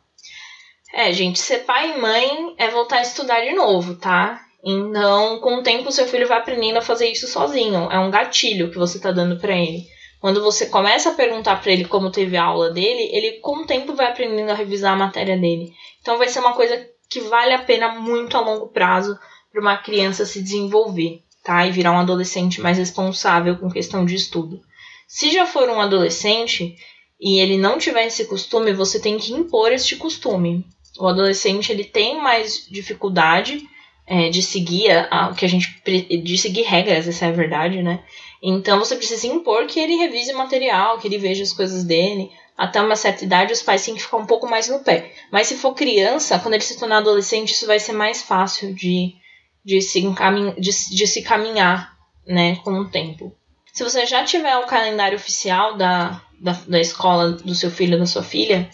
É, 0.93 1.11
gente, 1.11 1.39
ser 1.39 1.65
pai 1.65 1.91
e 1.91 1.99
mãe 1.99 2.55
é 2.57 2.69
voltar 2.69 2.99
a 2.99 3.01
estudar 3.01 3.41
de 3.41 3.51
novo, 3.51 3.95
tá? 3.95 4.39
Então, 4.63 5.39
com 5.39 5.55
o 5.55 5.61
tempo, 5.61 5.91
seu 5.91 6.07
filho 6.07 6.25
vai 6.25 6.37
aprendendo 6.37 6.77
a 6.77 6.81
fazer 6.81 7.09
isso 7.09 7.27
sozinho. 7.27 7.91
É 7.91 7.99
um 7.99 8.09
gatilho 8.09 8.71
que 8.71 8.77
você 8.77 8.97
tá 8.97 9.11
dando 9.11 9.37
para 9.37 9.53
ele. 9.53 9.91
Quando 10.23 10.41
você 10.41 10.67
começa 10.67 11.09
a 11.09 11.13
perguntar 11.13 11.61
para 11.61 11.73
ele 11.73 11.83
como 11.83 12.09
teve 12.09 12.37
a 12.37 12.45
aula 12.45 12.71
dele, 12.71 13.09
ele 13.11 13.39
com 13.41 13.57
o 13.57 13.65
tempo 13.65 13.93
vai 13.93 14.07
aprendendo 14.07 14.49
a 14.49 14.55
revisar 14.55 14.93
a 14.93 14.95
matéria 14.95 15.37
dele. 15.37 15.73
Então, 16.01 16.17
vai 16.17 16.29
ser 16.29 16.39
uma 16.39 16.53
coisa 16.53 16.87
que 17.09 17.19
vale 17.19 17.53
a 17.53 17.61
pena 17.61 17.99
muito 17.99 18.37
a 18.37 18.39
longo 18.39 18.69
prazo 18.69 19.19
para 19.51 19.59
uma 19.59 19.75
criança 19.75 20.25
se 20.25 20.41
desenvolver, 20.41 21.21
tá? 21.43 21.67
E 21.67 21.71
virar 21.71 21.91
um 21.91 21.99
adolescente 21.99 22.61
mais 22.61 22.77
responsável 22.77 23.57
com 23.57 23.69
questão 23.69 24.05
de 24.05 24.15
estudo. 24.15 24.61
Se 25.09 25.29
já 25.29 25.45
for 25.45 25.69
um 25.69 25.81
adolescente 25.81 26.77
e 27.19 27.41
ele 27.41 27.57
não 27.57 27.77
tiver 27.77 28.05
esse 28.05 28.23
costume, 28.23 28.71
você 28.71 29.01
tem 29.01 29.17
que 29.17 29.33
impor 29.33 29.73
este 29.73 29.97
costume 29.97 30.65
o 30.97 31.07
adolescente 31.07 31.71
ele 31.71 31.83
tem 31.83 32.21
mais 32.21 32.67
dificuldade 32.69 33.61
é, 34.05 34.29
de 34.29 34.41
seguir 34.41 34.91
a, 34.91 35.33
que 35.33 35.45
a 35.45 35.47
gente 35.47 35.81
de 36.23 36.37
seguir 36.37 36.63
regras, 36.63 37.07
essa 37.07 37.25
é 37.25 37.29
a 37.29 37.31
verdade, 37.31 37.81
né? 37.81 38.03
Então 38.45 38.77
você 38.77 38.97
precisa 38.97 39.25
impor 39.25 39.65
que 39.67 39.79
ele 39.79 39.95
revise 39.95 40.33
o 40.33 40.37
material, 40.37 40.99
que 40.99 41.07
ele 41.07 41.17
veja 41.17 41.41
as 41.43 41.53
coisas 41.53 41.85
dele. 41.85 42.29
Até 42.57 42.81
uma 42.81 42.97
certa 42.97 43.23
idade, 43.23 43.53
os 43.53 43.61
pais 43.61 43.85
têm 43.85 43.95
que 43.95 44.01
ficar 44.01 44.17
um 44.17 44.25
pouco 44.25 44.49
mais 44.49 44.67
no 44.67 44.79
pé. 44.79 45.13
Mas 45.31 45.47
se 45.47 45.55
for 45.55 45.73
criança, 45.73 46.37
quando 46.37 46.55
ele 46.55 46.63
se 46.63 46.77
tornar 46.77 46.97
adolescente, 46.97 47.53
isso 47.53 47.65
vai 47.65 47.79
ser 47.79 47.93
mais 47.93 48.21
fácil 48.21 48.75
de, 48.75 49.15
de, 49.63 49.81
se, 49.81 50.01
encamin 50.01 50.53
de, 50.55 50.69
de 50.69 51.07
se 51.07 51.21
caminhar 51.21 51.97
né, 52.27 52.57
com 52.57 52.73
o 52.73 52.89
tempo. 52.89 53.33
Se 53.71 53.81
você 53.81 54.05
já 54.05 54.25
tiver 54.25 54.57
o 54.57 54.67
calendário 54.67 55.15
oficial 55.15 55.77
da, 55.77 56.21
da, 56.39 56.51
da 56.67 56.79
escola 56.81 57.31
do 57.31 57.55
seu 57.55 57.71
filho 57.71 57.93
ou 57.93 57.99
da 57.99 58.05
sua 58.05 58.23
filha, 58.23 58.69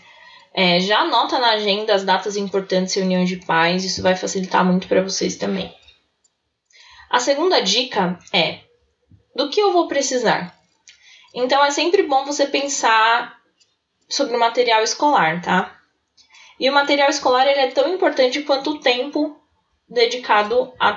é, 0.51 0.79
já 0.79 1.01
anota 1.01 1.37
na 1.37 1.51
agenda 1.51 1.93
as 1.93 2.03
datas 2.03 2.35
importantes 2.35 2.95
e 2.95 2.99
reuniões 2.99 3.29
de 3.29 3.37
pais, 3.37 3.85
isso 3.85 4.01
vai 4.01 4.15
facilitar 4.15 4.65
muito 4.65 4.87
para 4.87 5.03
vocês 5.03 5.35
também. 5.35 5.71
A 7.09 7.19
segunda 7.19 7.61
dica 7.61 8.19
é: 8.33 8.59
do 9.35 9.49
que 9.49 9.59
eu 9.59 9.71
vou 9.71 9.87
precisar? 9.87 10.55
Então 11.33 11.63
é 11.63 11.71
sempre 11.71 12.03
bom 12.03 12.25
você 12.25 12.45
pensar 12.45 13.39
sobre 14.07 14.35
o 14.35 14.39
material 14.39 14.83
escolar, 14.83 15.41
tá? 15.41 15.75
E 16.59 16.69
o 16.69 16.73
material 16.73 17.09
escolar 17.09 17.47
ele 17.47 17.59
é 17.59 17.71
tão 17.71 17.93
importante 17.93 18.41
quanto 18.41 18.71
o 18.71 18.79
tempo 18.79 19.39
dedicado 19.87 20.73
a 20.79 20.93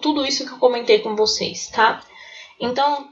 tudo 0.00 0.26
isso 0.26 0.46
que 0.46 0.52
eu 0.52 0.58
comentei 0.58 1.00
com 1.00 1.14
vocês, 1.14 1.68
tá? 1.68 2.02
Então, 2.60 3.08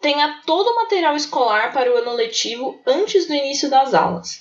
tenha 0.00 0.42
todo 0.44 0.68
o 0.68 0.76
material 0.76 1.14
escolar 1.16 1.72
para 1.72 1.90
o 1.90 1.96
ano 1.96 2.12
letivo 2.12 2.80
antes 2.86 3.26
do 3.26 3.34
início 3.34 3.70
das 3.70 3.94
aulas. 3.94 4.40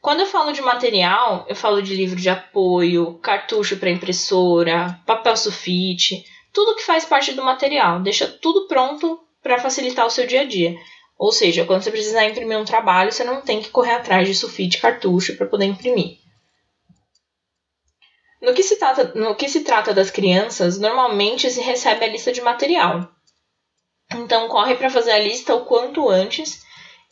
Quando 0.00 0.20
eu 0.20 0.26
falo 0.26 0.52
de 0.52 0.62
material, 0.62 1.44
eu 1.48 1.56
falo 1.56 1.82
de 1.82 1.94
livro 1.94 2.16
de 2.16 2.30
apoio, 2.30 3.18
cartucho 3.18 3.76
para 3.76 3.90
impressora, 3.90 5.00
papel 5.04 5.36
sulfite, 5.36 6.24
tudo 6.56 6.74
que 6.74 6.82
faz 6.82 7.04
parte 7.04 7.34
do 7.34 7.44
material. 7.44 8.00
Deixa 8.00 8.26
tudo 8.26 8.66
pronto 8.66 9.22
para 9.42 9.60
facilitar 9.60 10.06
o 10.06 10.10
seu 10.10 10.26
dia 10.26 10.40
a 10.40 10.44
dia. 10.44 10.74
Ou 11.18 11.30
seja, 11.30 11.66
quando 11.66 11.82
você 11.82 11.90
precisar 11.90 12.24
imprimir 12.24 12.58
um 12.58 12.64
trabalho, 12.64 13.12
você 13.12 13.22
não 13.24 13.42
tem 13.42 13.60
que 13.60 13.68
correr 13.68 13.92
atrás 13.92 14.26
de 14.26 14.34
sulfite 14.34 14.78
cartucho 14.78 15.36
para 15.36 15.46
poder 15.46 15.66
imprimir. 15.66 16.16
No 18.40 18.54
que, 18.54 18.62
se 18.62 18.76
trata, 18.78 19.12
no 19.14 19.34
que 19.34 19.50
se 19.50 19.64
trata 19.64 19.92
das 19.92 20.10
crianças, 20.10 20.78
normalmente 20.78 21.50
se 21.50 21.60
recebe 21.60 22.06
a 22.06 22.08
lista 22.08 22.32
de 22.32 22.40
material. 22.40 23.06
Então 24.14 24.48
corre 24.48 24.76
para 24.76 24.88
fazer 24.88 25.10
a 25.10 25.18
lista 25.18 25.54
o 25.54 25.66
quanto 25.66 26.08
antes 26.08 26.62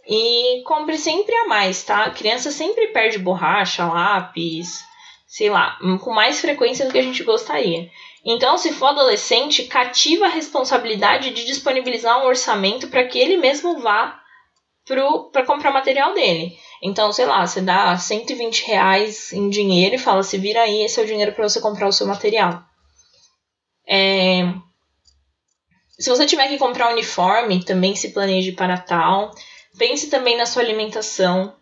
e 0.09 0.63
compre 0.65 0.97
sempre 0.97 1.35
a 1.35 1.49
mais, 1.49 1.83
tá? 1.83 2.05
A 2.05 2.11
criança 2.11 2.51
sempre 2.51 2.89
perde 2.89 3.19
borracha, 3.19 3.85
lápis, 3.85 4.83
sei 5.27 5.51
lá, 5.51 5.79
com 6.01 6.15
mais 6.15 6.41
frequência 6.41 6.87
do 6.87 6.93
que 6.93 6.99
a 6.99 7.03
gente 7.03 7.23
gostaria. 7.25 7.91
Então, 8.25 8.57
se 8.57 8.73
for 8.73 8.87
adolescente, 8.87 9.65
cativa 9.65 10.25
a 10.25 10.31
responsabilidade 10.31 11.31
de 11.31 11.45
disponibilizar 11.45 12.23
um 12.23 12.27
orçamento 12.27 12.89
para 12.89 13.07
que 13.07 13.19
ele 13.19 13.37
mesmo 13.37 13.79
vá 13.81 14.19
para 15.33 15.45
comprar 15.45 15.71
material 15.71 16.15
dele. 16.15 16.59
Então, 16.83 17.13
sei 17.13 17.27
lá, 17.27 17.47
você 17.47 17.61
dá 17.61 17.97
120 17.97 18.67
reais 18.67 19.33
em 19.33 19.49
dinheiro 19.49 19.95
e 19.95 19.99
fala, 19.99 20.23
se 20.23 20.39
vira 20.39 20.63
aí, 20.63 20.83
esse 20.83 21.01
é 21.01 21.03
o 21.03 21.07
dinheiro 21.07 21.33
para 21.33 21.49
você 21.49 21.61
comprar 21.61 21.89
o 21.89 21.93
seu 21.93 22.07
material. 22.07 22.63
É... 23.87 24.53
Se 25.99 26.11
você 26.11 26.27
tiver 26.27 26.49
que 26.49 26.59
comprar 26.59 26.93
uniforme, 26.93 27.65
também 27.65 27.95
se 27.95 28.13
planeje 28.13 28.53
para 28.53 28.77
tal. 28.77 29.31
Pense 29.79 30.09
também 30.09 30.37
na 30.37 30.47
sua 30.47 30.63
alimentação. 30.63 31.55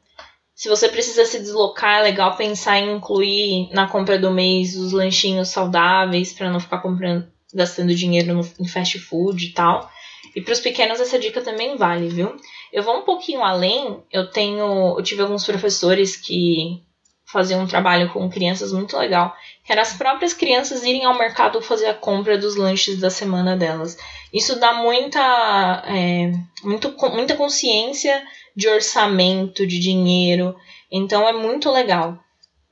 Se 0.63 0.69
você 0.69 0.89
precisa 0.89 1.25
se 1.25 1.41
deslocar, 1.41 1.99
é 1.99 2.03
legal 2.03 2.37
pensar 2.37 2.79
em 2.79 2.95
incluir 2.95 3.69
na 3.73 3.89
compra 3.89 4.17
do 4.17 4.31
mês 4.31 4.77
os 4.77 4.93
lanchinhos 4.93 5.49
saudáveis 5.49 6.33
para 6.33 6.49
não 6.49 6.61
ficar 6.61 6.79
comprando, 6.79 7.27
gastando 7.53 7.93
dinheiro 7.93 8.33
no, 8.33 8.49
em 8.61 8.69
fast 8.69 8.97
food 9.01 9.45
e 9.45 9.53
tal. 9.53 9.91
E 10.37 10.41
para 10.41 10.53
os 10.53 10.61
pequenos 10.61 11.01
essa 11.01 11.19
dica 11.19 11.41
também 11.41 11.77
vale, 11.77 12.09
viu? 12.09 12.37
Eu 12.73 12.85
vou 12.85 12.97
um 12.97 13.03
pouquinho 13.03 13.43
além. 13.43 14.05
Eu 14.09 14.31
tenho, 14.31 14.97
eu 14.97 15.03
tive 15.03 15.23
alguns 15.23 15.45
professores 15.45 16.15
que 16.15 16.81
faziam 17.27 17.63
um 17.63 17.67
trabalho 17.67 18.13
com 18.13 18.31
crianças 18.31 18.73
muito 18.73 18.97
legal, 18.97 19.35
que 19.65 19.73
era 19.73 19.83
as 19.83 19.95
próprias 19.95 20.33
crianças 20.33 20.85
irem 20.85 21.05
ao 21.05 21.19
mercado 21.19 21.61
fazer 21.61 21.87
a 21.87 21.95
compra 21.95 22.39
dos 22.39 22.55
lanches 22.55 23.01
da 23.01 23.11
semana 23.11 23.57
delas. 23.57 23.99
Isso 24.33 24.61
dá 24.61 24.75
muita, 24.75 25.83
é, 25.89 26.31
muito, 26.63 26.95
muita 27.11 27.35
consciência 27.35 28.23
de 28.57 28.69
orçamento, 28.69 29.67
de 29.67 29.79
dinheiro. 29.79 30.55
Então 30.91 31.29
é 31.29 31.33
muito 31.33 31.71
legal 31.71 32.19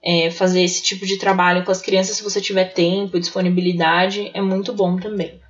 é, 0.02 0.30
fazer 0.30 0.62
esse 0.62 0.82
tipo 0.82 1.06
de 1.06 1.18
trabalho 1.18 1.64
com 1.64 1.70
as 1.70 1.82
crianças 1.82 2.16
se 2.16 2.22
você 2.22 2.40
tiver 2.40 2.72
tempo 2.72 3.16
e 3.16 3.20
disponibilidade. 3.20 4.30
É 4.34 4.40
muito 4.40 4.72
bom 4.72 4.96
também. 4.96 5.40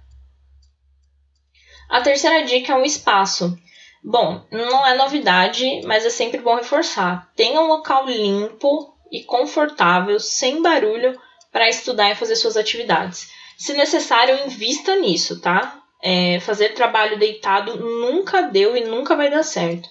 A 1.89 2.01
terceira 2.01 2.45
dica 2.45 2.73
é 2.73 2.77
um 2.77 2.85
espaço. 2.85 3.59
Bom, 4.03 4.45
não 4.51 4.87
é 4.87 4.97
novidade, 4.97 5.83
mas 5.85 6.07
é 6.07 6.11
sempre 6.11 6.41
bom 6.41 6.55
reforçar. 6.55 7.31
Tenha 7.37 7.61
um 7.61 7.67
local 7.67 8.07
limpo 8.07 8.95
e 9.11 9.25
confortável, 9.25 10.19
sem 10.19 10.63
barulho, 10.63 11.19
para 11.53 11.69
estudar 11.69 12.11
e 12.11 12.15
fazer 12.15 12.37
suas 12.37 12.57
atividades. 12.57 13.29
Se 13.59 13.75
necessário, 13.75 14.47
invista 14.47 14.97
nisso, 14.97 15.41
tá? 15.41 15.81
é, 16.03 16.41
fazer 16.41 16.71
trabalho 16.71 17.19
deitado 17.19 17.77
nunca 17.77 18.43
deu 18.43 18.77
e 18.77 18.85
nunca 18.85 19.17
vai 19.17 19.31
dar 19.31 19.43
certo. 19.43 19.89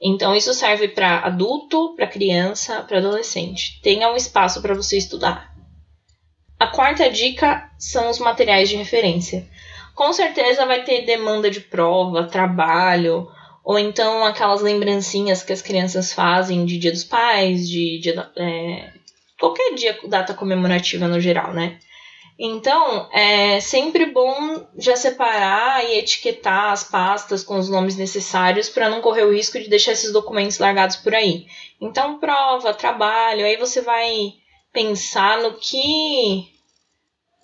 Então, 0.00 0.34
isso 0.34 0.52
serve 0.52 0.88
para 0.88 1.20
adulto, 1.20 1.94
para 1.96 2.06
criança, 2.06 2.82
para 2.82 2.98
adolescente. 2.98 3.80
Tenha 3.82 4.10
um 4.10 4.16
espaço 4.16 4.60
para 4.60 4.74
você 4.74 4.98
estudar. 4.98 5.54
A 6.58 6.66
quarta 6.66 7.10
dica 7.10 7.70
são 7.78 8.10
os 8.10 8.18
materiais 8.18 8.68
de 8.68 8.76
referência. 8.76 9.46
Com 9.94 10.12
certeza 10.12 10.66
vai 10.66 10.84
ter 10.84 11.06
demanda 11.06 11.50
de 11.50 11.60
prova, 11.60 12.24
trabalho, 12.24 13.28
ou 13.64 13.78
então 13.78 14.24
aquelas 14.24 14.60
lembrancinhas 14.60 15.42
que 15.42 15.52
as 15.52 15.62
crianças 15.62 16.12
fazem 16.12 16.64
de 16.64 16.78
Dia 16.78 16.92
dos 16.92 17.04
Pais, 17.04 17.68
de 17.68 18.00
é, 18.36 18.92
qualquer 19.40 19.74
dia, 19.74 19.98
data 20.06 20.34
comemorativa 20.34 21.08
no 21.08 21.20
geral, 21.20 21.52
né? 21.52 21.78
Então, 22.38 23.08
é 23.12 23.60
sempre 23.60 24.06
bom 24.06 24.66
já 24.76 24.94
separar 24.94 25.82
e 25.84 25.98
etiquetar 25.98 26.70
as 26.70 26.84
pastas 26.84 27.42
com 27.42 27.56
os 27.56 27.70
nomes 27.70 27.96
necessários 27.96 28.68
para 28.68 28.90
não 28.90 29.00
correr 29.00 29.24
o 29.24 29.32
risco 29.32 29.58
de 29.58 29.70
deixar 29.70 29.92
esses 29.92 30.12
documentos 30.12 30.58
largados 30.58 30.96
por 30.96 31.14
aí. 31.14 31.46
Então, 31.80 32.18
prova, 32.18 32.74
trabalho, 32.74 33.46
aí 33.46 33.56
você 33.56 33.80
vai 33.80 34.34
pensar 34.70 35.40
no 35.40 35.54
que 35.54 36.54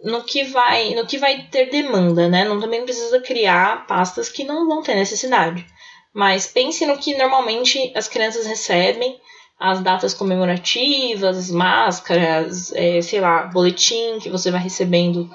no 0.05 0.23
que 0.25 0.45
vai 0.45 0.95
no 0.95 1.07
que 1.07 1.17
vai 1.17 1.45
ter 1.45 1.71
demanda, 1.71 2.29
né? 2.29 2.45
Não 2.45 2.61
também 2.61 2.85
precisa 2.85 3.21
criar 3.21 3.87
pastas 3.87 4.29
que 4.29 4.45
não 4.45 4.69
vão 4.69 4.83
ter 4.83 4.95
necessidade. 4.95 5.65
Mas 6.13 6.47
pense 6.47 6.85
no 6.85 6.99
que 6.99 7.17
normalmente 7.17 7.91
as 7.97 8.09
crianças 8.09 8.45
recebem 8.45 9.19
as 9.63 9.81
datas 9.81 10.13
comemorativas, 10.13 11.49
máscaras, 11.53 12.73
é, 12.73 13.01
sei 13.01 13.21
lá, 13.21 13.45
boletim 13.45 14.19
que 14.21 14.29
você 14.29 14.51
vai 14.51 14.61
recebendo 14.61 15.31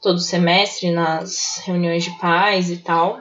todo 0.00 0.20
semestre 0.20 0.92
nas 0.92 1.60
reuniões 1.64 2.04
de 2.04 2.16
pais 2.20 2.70
e 2.70 2.76
tal. 2.76 3.20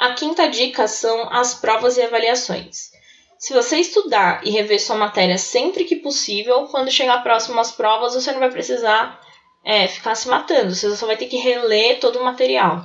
A 0.00 0.14
quinta 0.14 0.48
dica 0.48 0.88
são 0.88 1.32
as 1.32 1.54
provas 1.54 1.96
e 1.96 2.02
avaliações. 2.02 2.90
Se 3.38 3.54
você 3.54 3.76
estudar 3.76 4.44
e 4.44 4.50
rever 4.50 4.82
sua 4.82 4.96
matéria 4.96 5.38
sempre 5.38 5.84
que 5.84 5.96
possível, 5.96 6.66
quando 6.66 6.90
chegar 6.90 7.22
próximo 7.22 7.60
às 7.60 7.70
provas, 7.70 8.14
você 8.14 8.32
não 8.32 8.40
vai 8.40 8.50
precisar 8.50 9.20
é, 9.64 9.86
ficar 9.86 10.16
se 10.16 10.26
matando, 10.26 10.74
você 10.74 10.96
só 10.96 11.06
vai 11.06 11.16
ter 11.16 11.26
que 11.26 11.36
reler 11.36 12.00
todo 12.00 12.18
o 12.18 12.24
material. 12.24 12.84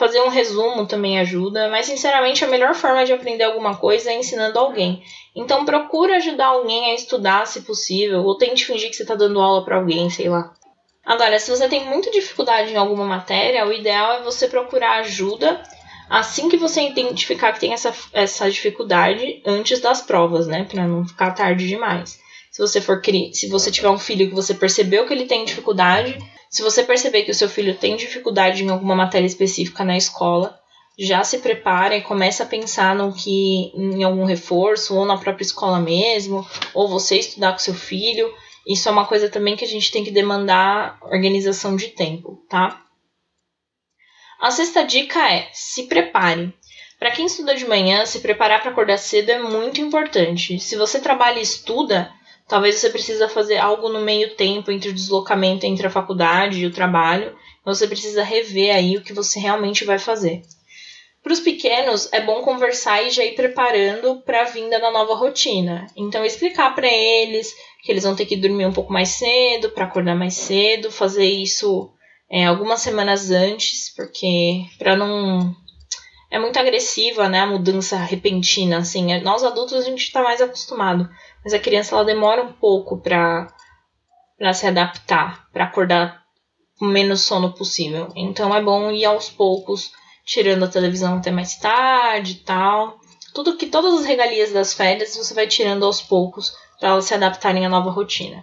Fazer 0.00 0.22
um 0.22 0.30
resumo 0.30 0.86
também 0.86 1.20
ajuda, 1.20 1.68
mas 1.68 1.84
sinceramente 1.84 2.42
a 2.42 2.48
melhor 2.48 2.74
forma 2.74 3.04
de 3.04 3.12
aprender 3.12 3.44
alguma 3.44 3.76
coisa 3.76 4.10
é 4.10 4.14
ensinando 4.14 4.58
alguém. 4.58 5.02
Então 5.36 5.66
procura 5.66 6.16
ajudar 6.16 6.46
alguém 6.46 6.90
a 6.90 6.94
estudar 6.94 7.46
se 7.46 7.60
possível, 7.60 8.24
ou 8.24 8.38
tente 8.38 8.64
fingir 8.64 8.88
que 8.88 8.96
você 8.96 9.02
está 9.02 9.14
dando 9.14 9.38
aula 9.38 9.62
para 9.62 9.76
alguém, 9.76 10.08
sei 10.08 10.30
lá. 10.30 10.54
Agora, 11.04 11.38
se 11.38 11.50
você 11.50 11.68
tem 11.68 11.84
muita 11.84 12.10
dificuldade 12.10 12.72
em 12.72 12.78
alguma 12.78 13.04
matéria, 13.04 13.66
o 13.66 13.74
ideal 13.74 14.14
é 14.14 14.22
você 14.22 14.48
procurar 14.48 15.00
ajuda 15.00 15.62
assim 16.08 16.48
que 16.48 16.56
você 16.56 16.80
identificar 16.80 17.52
que 17.52 17.60
tem 17.60 17.74
essa, 17.74 17.92
essa 18.14 18.50
dificuldade 18.50 19.42
antes 19.44 19.80
das 19.80 20.00
provas, 20.00 20.46
né? 20.46 20.64
Para 20.64 20.88
não 20.88 21.06
ficar 21.06 21.32
tarde 21.32 21.68
demais. 21.68 22.18
Se 22.50 22.62
você 22.62 22.80
for 22.80 23.02
se 23.34 23.50
você 23.50 23.70
tiver 23.70 23.90
um 23.90 23.98
filho 23.98 24.30
que 24.30 24.34
você 24.34 24.54
percebeu 24.54 25.06
que 25.06 25.12
ele 25.12 25.26
tem 25.26 25.44
dificuldade, 25.44 26.18
se 26.50 26.62
você 26.62 26.82
perceber 26.82 27.22
que 27.22 27.30
o 27.30 27.34
seu 27.34 27.48
filho 27.48 27.76
tem 27.76 27.94
dificuldade 27.94 28.64
em 28.64 28.68
alguma 28.68 28.96
matéria 28.96 29.26
específica 29.26 29.84
na 29.84 29.96
escola, 29.96 30.58
já 30.98 31.22
se 31.22 31.38
prepara 31.38 31.96
e 31.96 32.02
começa 32.02 32.42
a 32.42 32.46
pensar 32.46 32.94
no 32.94 33.14
que 33.14 33.72
em 33.72 34.02
algum 34.02 34.24
reforço 34.24 34.96
ou 34.96 35.06
na 35.06 35.16
própria 35.16 35.44
escola 35.44 35.78
mesmo, 35.78 36.44
ou 36.74 36.88
você 36.88 37.16
estudar 37.16 37.52
com 37.52 37.58
seu 37.60 37.72
filho. 37.72 38.34
Isso 38.66 38.88
é 38.88 38.92
uma 38.92 39.06
coisa 39.06 39.30
também 39.30 39.56
que 39.56 39.64
a 39.64 39.68
gente 39.68 39.92
tem 39.92 40.02
que 40.02 40.10
demandar 40.10 40.98
organização 41.02 41.76
de 41.76 41.88
tempo, 41.88 42.44
tá? 42.48 42.82
A 44.40 44.50
sexta 44.50 44.82
dica 44.82 45.32
é: 45.32 45.48
se 45.52 45.84
prepare. 45.84 46.52
Para 46.98 47.12
quem 47.12 47.26
estuda 47.26 47.54
de 47.54 47.64
manhã, 47.64 48.04
se 48.04 48.18
preparar 48.18 48.60
para 48.60 48.72
acordar 48.72 48.98
cedo 48.98 49.30
é 49.30 49.38
muito 49.38 49.80
importante. 49.80 50.58
Se 50.58 50.76
você 50.76 51.00
trabalha 51.00 51.38
e 51.38 51.42
estuda, 51.42 52.12
Talvez 52.50 52.74
você 52.74 52.90
precisa 52.90 53.28
fazer 53.28 53.58
algo 53.58 53.88
no 53.88 54.00
meio 54.00 54.34
tempo 54.34 54.72
entre 54.72 54.90
o 54.90 54.92
deslocamento 54.92 55.64
entre 55.64 55.86
a 55.86 55.90
faculdade 55.90 56.58
e 56.58 56.66
o 56.66 56.72
trabalho. 56.72 57.32
Você 57.64 57.86
precisa 57.86 58.24
rever 58.24 58.74
aí 58.74 58.96
o 58.96 59.02
que 59.02 59.12
você 59.12 59.38
realmente 59.38 59.84
vai 59.84 60.00
fazer. 60.00 60.42
Para 61.22 61.32
os 61.32 61.38
pequenos, 61.38 62.12
é 62.12 62.20
bom 62.20 62.42
conversar 62.42 63.02
e 63.06 63.10
já 63.10 63.24
ir 63.24 63.36
preparando 63.36 64.20
para 64.22 64.42
a 64.42 64.46
vinda 64.46 64.80
da 64.80 64.90
nova 64.90 65.14
rotina. 65.14 65.86
Então, 65.96 66.24
explicar 66.24 66.74
para 66.74 66.88
eles 66.88 67.54
que 67.84 67.92
eles 67.92 68.02
vão 68.02 68.16
ter 68.16 68.26
que 68.26 68.36
dormir 68.36 68.66
um 68.66 68.72
pouco 68.72 68.92
mais 68.92 69.10
cedo, 69.10 69.70
para 69.70 69.84
acordar 69.84 70.16
mais 70.16 70.34
cedo, 70.34 70.90
fazer 70.90 71.26
isso 71.26 71.88
é, 72.28 72.46
algumas 72.46 72.80
semanas 72.80 73.30
antes, 73.30 73.94
porque 73.94 74.64
para 74.76 74.96
não. 74.96 75.54
É 76.32 76.38
muito 76.38 76.58
agressiva, 76.58 77.28
né? 77.28 77.40
A 77.40 77.46
mudança 77.46 77.96
repentina, 77.96 78.78
assim. 78.78 79.20
Nós 79.20 79.44
adultos 79.44 79.74
a 79.74 79.82
gente 79.82 80.04
está 80.04 80.22
mais 80.22 80.40
acostumado. 80.40 81.08
Mas 81.44 81.54
a 81.54 81.58
criança 81.58 81.94
ela 81.94 82.04
demora 82.04 82.42
um 82.42 82.52
pouco 82.52 82.98
para 82.98 83.48
para 84.38 84.54
se 84.54 84.66
adaptar, 84.66 85.50
para 85.52 85.64
acordar 85.64 86.22
com 86.78 86.86
menos 86.86 87.20
sono 87.20 87.52
possível. 87.52 88.10
Então 88.16 88.54
é 88.54 88.62
bom 88.62 88.90
ir 88.90 89.04
aos 89.04 89.28
poucos, 89.28 89.92
tirando 90.24 90.64
a 90.64 90.68
televisão 90.68 91.18
até 91.18 91.30
mais 91.30 91.56
tarde 91.56 92.32
e 92.32 92.36
tal. 92.36 92.98
Tudo 93.34 93.56
que 93.58 93.66
todas 93.66 94.00
as 94.00 94.06
regalias 94.06 94.50
das 94.50 94.72
férias 94.72 95.14
você 95.14 95.34
vai 95.34 95.46
tirando 95.46 95.84
aos 95.84 96.00
poucos 96.00 96.56
para 96.78 96.88
elas 96.88 97.04
se 97.04 97.12
adaptarem 97.12 97.66
à 97.66 97.68
nova 97.68 97.90
rotina. 97.90 98.42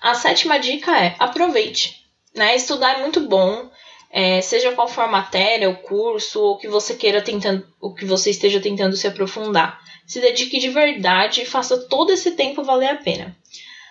A 0.00 0.14
sétima 0.14 0.58
dica 0.58 0.90
é 0.98 1.14
aproveite. 1.20 2.04
Né? 2.34 2.56
Estudar 2.56 2.98
é 2.98 3.02
muito 3.02 3.20
bom, 3.20 3.70
é, 4.12 4.42
seja 4.42 4.72
qual 4.72 4.86
for 4.86 5.04
a 5.04 5.08
matéria, 5.08 5.70
o 5.70 5.76
curso, 5.76 6.40
ou 6.40 6.58
que 6.58 6.68
você 6.68 6.94
queira 6.94 7.22
tentando, 7.22 7.66
o 7.80 7.94
que 7.94 8.04
você 8.04 8.28
esteja 8.30 8.60
tentando 8.60 8.94
se 8.94 9.06
aprofundar 9.06 9.80
se 10.06 10.20
dedique 10.20 10.58
de 10.58 10.68
verdade 10.68 11.40
e 11.40 11.46
faça 11.46 11.88
todo 11.88 12.12
esse 12.12 12.32
tempo 12.32 12.62
valer 12.62 12.90
a 12.90 12.96
pena. 12.96 13.34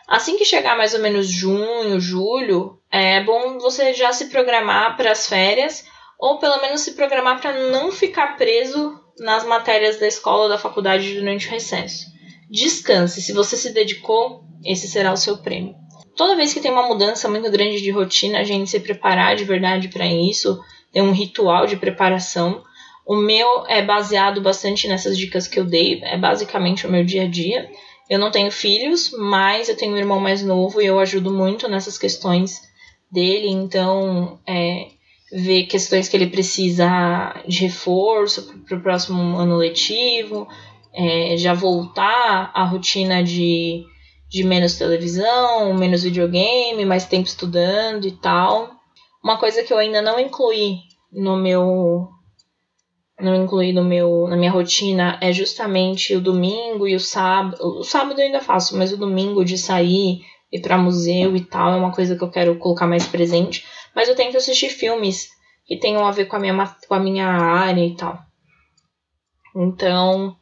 Assim 0.08 0.38
que 0.38 0.46
chegar 0.46 0.78
mais 0.78 0.94
ou 0.94 1.00
menos 1.00 1.28
junho, 1.28 2.00
julho, 2.00 2.78
é 2.92 3.24
bom 3.24 3.58
você 3.58 3.94
já 3.94 4.12
se 4.14 4.26
programar 4.26 4.96
para 4.98 5.12
as 5.12 5.28
férias 5.28 5.86
ou 6.20 6.38
pelo 6.38 6.62
menos 6.62 6.82
se 6.82 6.92
programar 6.92 7.42
para 7.42 7.70
não 7.70 7.92
ficar 7.92 8.38
preso 8.38 9.00
nas 9.18 9.44
matérias 9.44 10.00
da 10.00 10.08
escola 10.08 10.44
ou 10.44 10.50
da 10.50 10.58
faculdade 10.58 11.16
durante 11.16 11.48
o 11.48 11.52
recesso. 11.52 12.06
Descanse, 12.50 13.22
se 13.22 13.34
você 13.34 13.58
se 13.58 13.72
dedicou, 13.72 14.44
esse 14.64 14.88
será 14.88 15.12
o 15.12 15.18
seu 15.18 15.38
prêmio. 15.38 15.74
Toda 16.16 16.36
vez 16.36 16.54
que 16.54 16.60
tem 16.60 16.72
uma 16.72 16.88
mudança 16.88 17.30
muito 17.30 17.50
grande 17.50 17.82
de 17.82 17.92
rotina, 17.92 18.40
a 18.40 18.44
gente 18.44 18.70
se 18.70 18.80
preparar 18.80 19.36
de 19.36 19.44
verdade 19.44 19.88
para 19.88 20.06
isso, 20.06 20.60
ter 20.92 21.02
um 21.02 21.12
ritual 21.12 21.66
de 21.66 21.78
preparação 21.78 22.64
o 23.06 23.16
meu 23.16 23.66
é 23.68 23.82
baseado 23.82 24.42
bastante 24.42 24.88
nessas 24.88 25.18
dicas 25.18 25.48
que 25.48 25.60
eu 25.60 25.66
dei, 25.66 26.00
é 26.04 26.18
basicamente 26.18 26.86
o 26.86 26.92
meu 26.92 27.04
dia 27.04 27.24
a 27.24 27.28
dia. 27.28 27.70
Eu 28.10 28.20
não 28.20 28.32
tenho 28.32 28.52
filhos, 28.52 29.12
mas 29.18 29.70
eu 29.70 29.76
tenho 29.76 29.94
um 29.94 29.98
irmão 29.98 30.20
mais 30.20 30.44
novo 30.44 30.82
e 30.82 30.86
eu 30.86 31.00
ajudo 31.00 31.32
muito 31.32 31.68
nessas 31.68 31.98
questões 31.98 32.62
dele, 33.12 33.48
então 33.50 34.40
é, 34.48 34.88
ver 35.32 35.64
questões 35.64 36.08
que 36.08 36.16
ele 36.16 36.28
precisa 36.28 37.36
de 37.48 37.60
reforço 37.60 38.54
para 38.66 38.78
o 38.78 38.82
próximo 38.82 39.38
ano 39.38 39.58
letivo, 39.58 40.48
é, 40.94 41.36
já 41.38 41.54
voltar 41.54 42.52
à 42.54 42.64
rotina 42.64 43.24
de, 43.24 43.84
de 44.32 44.46
menos 44.46 44.78
televisão, 44.78 45.74
menos 45.74 46.04
videogame, 46.04 46.86
mais 46.86 47.04
tempo 47.04 47.28
estudando 47.28 48.08
e 48.08 48.12
tal. 48.14 48.72
Uma 49.22 49.38
coisa 49.38 49.62
que 49.62 49.74
eu 49.74 49.78
ainda 49.78 50.02
não 50.02 50.18
incluí 50.18 50.78
no 51.12 51.36
meu 51.36 52.08
não 53.20 53.36
incluí 53.36 53.74
no 53.74 53.84
meu, 53.84 54.26
na 54.28 54.38
minha 54.38 54.50
rotina 54.50 55.20
é 55.22 55.32
justamente 55.34 56.16
o 56.16 56.22
domingo 56.22 56.88
e 56.88 56.96
o 56.96 57.00
sábado. 57.00 57.58
O 57.62 57.84
sábado 57.84 58.20
eu 58.20 58.26
ainda 58.26 58.40
faço, 58.40 58.76
mas 58.76 58.94
o 58.94 58.98
domingo 58.98 59.44
de 59.44 59.58
sair, 59.58 60.22
ir 60.52 60.62
para 60.62 60.78
museu 60.78 61.36
e 61.36 61.42
tal 61.42 61.74
é 61.74 61.76
uma 61.76 61.92
coisa 61.92 62.16
que 62.16 62.24
eu 62.24 62.32
quero 62.32 62.58
colocar 62.58 62.88
mais 62.88 63.06
presente. 63.06 63.64
Mas 63.94 64.08
eu 64.08 64.16
tento 64.16 64.38
assistir 64.38 64.70
filmes 64.70 65.30
que 65.66 65.78
tenham 65.78 66.06
a 66.06 66.12
ver 66.12 66.26
com 66.26 66.38
a 66.38 66.40
minha, 66.40 66.76
com 66.88 66.94
a 66.96 67.00
minha 67.00 67.28
área 67.28 67.86
e 67.86 67.96
tal. 67.96 68.18
Então, 69.56 70.36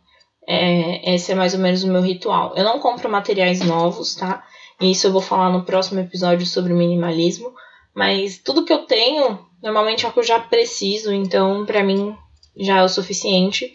é, 0.52 1.14
esse 1.14 1.32
é 1.32 1.36
mais 1.36 1.54
ou 1.54 1.60
menos 1.60 1.84
o 1.84 1.88
meu 1.88 2.02
ritual. 2.02 2.54
Eu 2.56 2.64
não 2.64 2.80
compro 2.80 3.08
materiais 3.08 3.62
novos, 3.62 4.16
tá? 4.16 4.44
Isso 4.82 5.06
eu 5.06 5.12
vou 5.12 5.22
falar 5.22 5.52
no 5.52 5.64
próximo 5.64 6.00
episódio 6.00 6.44
sobre 6.48 6.74
minimalismo. 6.74 7.54
Mas 7.94 8.40
tudo 8.40 8.66
que 8.66 8.74
eu 8.74 8.80
tenho, 8.88 9.46
normalmente 9.62 10.08
é 10.08 10.10
o 10.10 10.12
que 10.12 10.18
eu 10.18 10.24
já 10.24 10.40
preciso. 10.40 11.14
Então, 11.14 11.68
para 11.68 11.84
mim, 11.84 12.18
já 12.58 12.80
é 12.80 12.84
o 12.84 12.90
suficiente. 12.90 13.72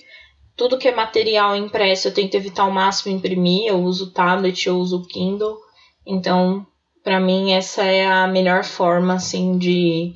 Tudo 0.57 0.77
que 0.77 0.89
é 0.89 0.95
material 0.95 1.55
impresso 1.55 2.09
eu 2.09 2.15
tento 2.15 2.35
evitar 2.35 2.65
ao 2.65 2.73
máximo 2.73 3.15
imprimir. 3.15 3.69
Eu 3.69 3.81
uso 3.81 4.11
tablet, 4.11 4.67
eu 4.67 4.77
uso 4.77 5.07
Kindle. 5.07 5.57
Então, 6.05 6.67
para 7.05 7.21
mim, 7.21 7.53
essa 7.53 7.85
é 7.85 8.05
a 8.05 8.27
melhor 8.27 8.65
forma, 8.65 9.15
assim, 9.15 9.59
de, 9.59 10.13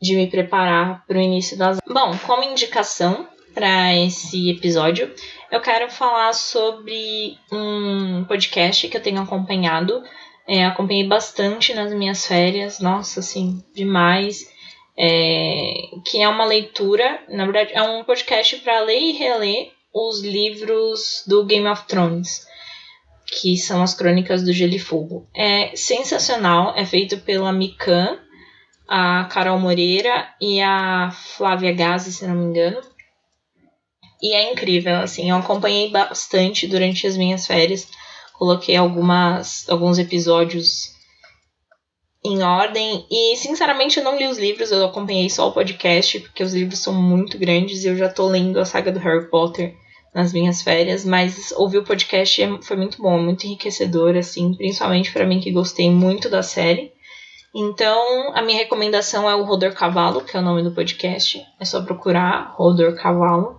de 0.00 0.16
me 0.16 0.26
preparar 0.26 1.04
para 1.06 1.18
o 1.18 1.20
início 1.20 1.58
das. 1.58 1.78
Bom, 1.86 2.16
como 2.26 2.44
indicação 2.44 3.28
para 3.54 3.96
esse 3.96 4.50
episódio, 4.50 5.12
eu 5.50 5.60
quero 5.60 5.90
falar 5.90 6.32
sobre 6.32 7.36
um 7.52 8.24
podcast 8.24 8.88
que 8.88 8.96
eu 8.96 9.02
tenho 9.02 9.20
acompanhado. 9.20 10.02
É, 10.46 10.64
acompanhei 10.64 11.06
bastante 11.06 11.74
nas 11.74 11.92
minhas 11.92 12.26
férias, 12.26 12.80
nossa, 12.80 13.20
assim, 13.20 13.62
demais 13.74 14.46
é, 14.98 15.74
que 16.04 16.20
é 16.20 16.28
uma 16.28 16.44
leitura, 16.44 17.20
na 17.28 17.44
verdade, 17.44 17.70
é 17.72 17.80
um 17.80 18.02
podcast 18.02 18.56
para 18.56 18.80
ler 18.80 18.98
e 18.98 19.12
reler 19.12 19.70
os 19.94 20.22
livros 20.22 21.22
do 21.24 21.44
Game 21.44 21.68
of 21.68 21.86
Thrones, 21.86 22.44
que 23.24 23.56
são 23.56 23.80
as 23.80 23.94
crônicas 23.94 24.42
do 24.42 24.52
Gelo 24.52 24.74
e 24.74 24.78
Fogo. 24.78 25.28
É 25.32 25.74
sensacional, 25.76 26.74
é 26.76 26.84
feito 26.84 27.18
pela 27.18 27.52
Mikan, 27.52 28.18
a 28.88 29.24
Carol 29.30 29.60
Moreira 29.60 30.28
e 30.40 30.60
a 30.60 31.10
Flávia 31.12 31.72
Gazi, 31.72 32.12
se 32.12 32.26
não 32.26 32.34
me 32.34 32.46
engano. 32.46 32.80
E 34.20 34.34
é 34.34 34.52
incrível, 34.52 34.96
assim, 34.96 35.30
eu 35.30 35.36
acompanhei 35.36 35.90
bastante 35.90 36.66
durante 36.66 37.06
as 37.06 37.16
minhas 37.16 37.46
férias, 37.46 37.88
coloquei 38.32 38.76
algumas, 38.76 39.68
alguns 39.68 39.98
episódios 39.98 40.98
em 42.24 42.42
ordem. 42.42 43.06
E, 43.10 43.36
sinceramente, 43.36 43.98
eu 43.98 44.04
não 44.04 44.18
li 44.18 44.26
os 44.26 44.38
livros, 44.38 44.70
eu 44.70 44.84
acompanhei 44.84 45.30
só 45.30 45.48
o 45.48 45.52
podcast, 45.52 46.20
porque 46.20 46.42
os 46.42 46.52
livros 46.52 46.80
são 46.80 46.92
muito 46.92 47.38
grandes 47.38 47.84
e 47.84 47.88
eu 47.88 47.96
já 47.96 48.08
tô 48.08 48.26
lendo 48.26 48.58
a 48.58 48.64
saga 48.64 48.92
do 48.92 48.98
Harry 48.98 49.30
Potter 49.30 49.74
nas 50.14 50.32
minhas 50.32 50.62
férias. 50.62 51.04
Mas 51.04 51.52
ouvir 51.52 51.78
o 51.78 51.84
podcast 51.84 52.42
é, 52.42 52.62
foi 52.62 52.76
muito 52.76 53.00
bom, 53.00 53.18
muito 53.20 53.46
enriquecedor, 53.46 54.16
assim, 54.16 54.54
principalmente 54.54 55.12
para 55.12 55.26
mim 55.26 55.40
que 55.40 55.52
gostei 55.52 55.90
muito 55.90 56.28
da 56.28 56.42
série. 56.42 56.92
Então, 57.54 58.34
a 58.34 58.42
minha 58.42 58.58
recomendação 58.58 59.28
é 59.28 59.34
o 59.34 59.44
Rodor 59.44 59.72
Cavalo, 59.72 60.22
que 60.22 60.36
é 60.36 60.40
o 60.40 60.42
nome 60.42 60.62
do 60.62 60.72
podcast. 60.72 61.42
É 61.58 61.64
só 61.64 61.82
procurar 61.82 62.54
Rodor 62.56 62.94
Cavalo. 62.94 63.58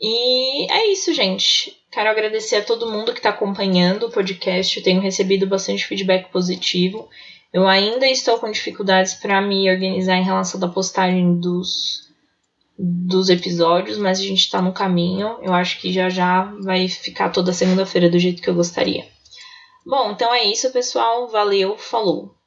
E 0.00 0.70
é 0.70 0.92
isso, 0.92 1.12
gente. 1.14 1.76
Quero 1.90 2.10
agradecer 2.10 2.56
a 2.56 2.64
todo 2.64 2.90
mundo 2.90 3.12
que 3.12 3.18
está 3.18 3.30
acompanhando 3.30 4.06
o 4.06 4.10
podcast. 4.10 4.76
Eu 4.76 4.84
tenho 4.84 5.00
recebido 5.00 5.46
bastante 5.46 5.86
feedback 5.86 6.30
positivo. 6.30 7.08
Eu 7.52 7.66
ainda 7.66 8.06
estou 8.06 8.38
com 8.38 8.50
dificuldades 8.50 9.14
para 9.14 9.40
me 9.40 9.70
organizar 9.70 10.16
em 10.16 10.24
relação 10.24 10.62
à 10.62 10.68
postagem 10.68 11.40
dos, 11.40 12.10
dos 12.78 13.30
episódios, 13.30 13.96
mas 13.96 14.18
a 14.18 14.22
gente 14.22 14.40
está 14.40 14.60
no 14.60 14.74
caminho. 14.74 15.38
Eu 15.40 15.54
acho 15.54 15.80
que 15.80 15.90
já 15.90 16.10
já 16.10 16.44
vai 16.60 16.86
ficar 16.88 17.30
toda 17.30 17.52
segunda-feira 17.52 18.10
do 18.10 18.18
jeito 18.18 18.42
que 18.42 18.50
eu 18.50 18.54
gostaria. 18.54 19.06
Bom, 19.86 20.10
então 20.10 20.34
é 20.34 20.44
isso, 20.44 20.70
pessoal. 20.70 21.28
Valeu, 21.28 21.78
falou! 21.78 22.36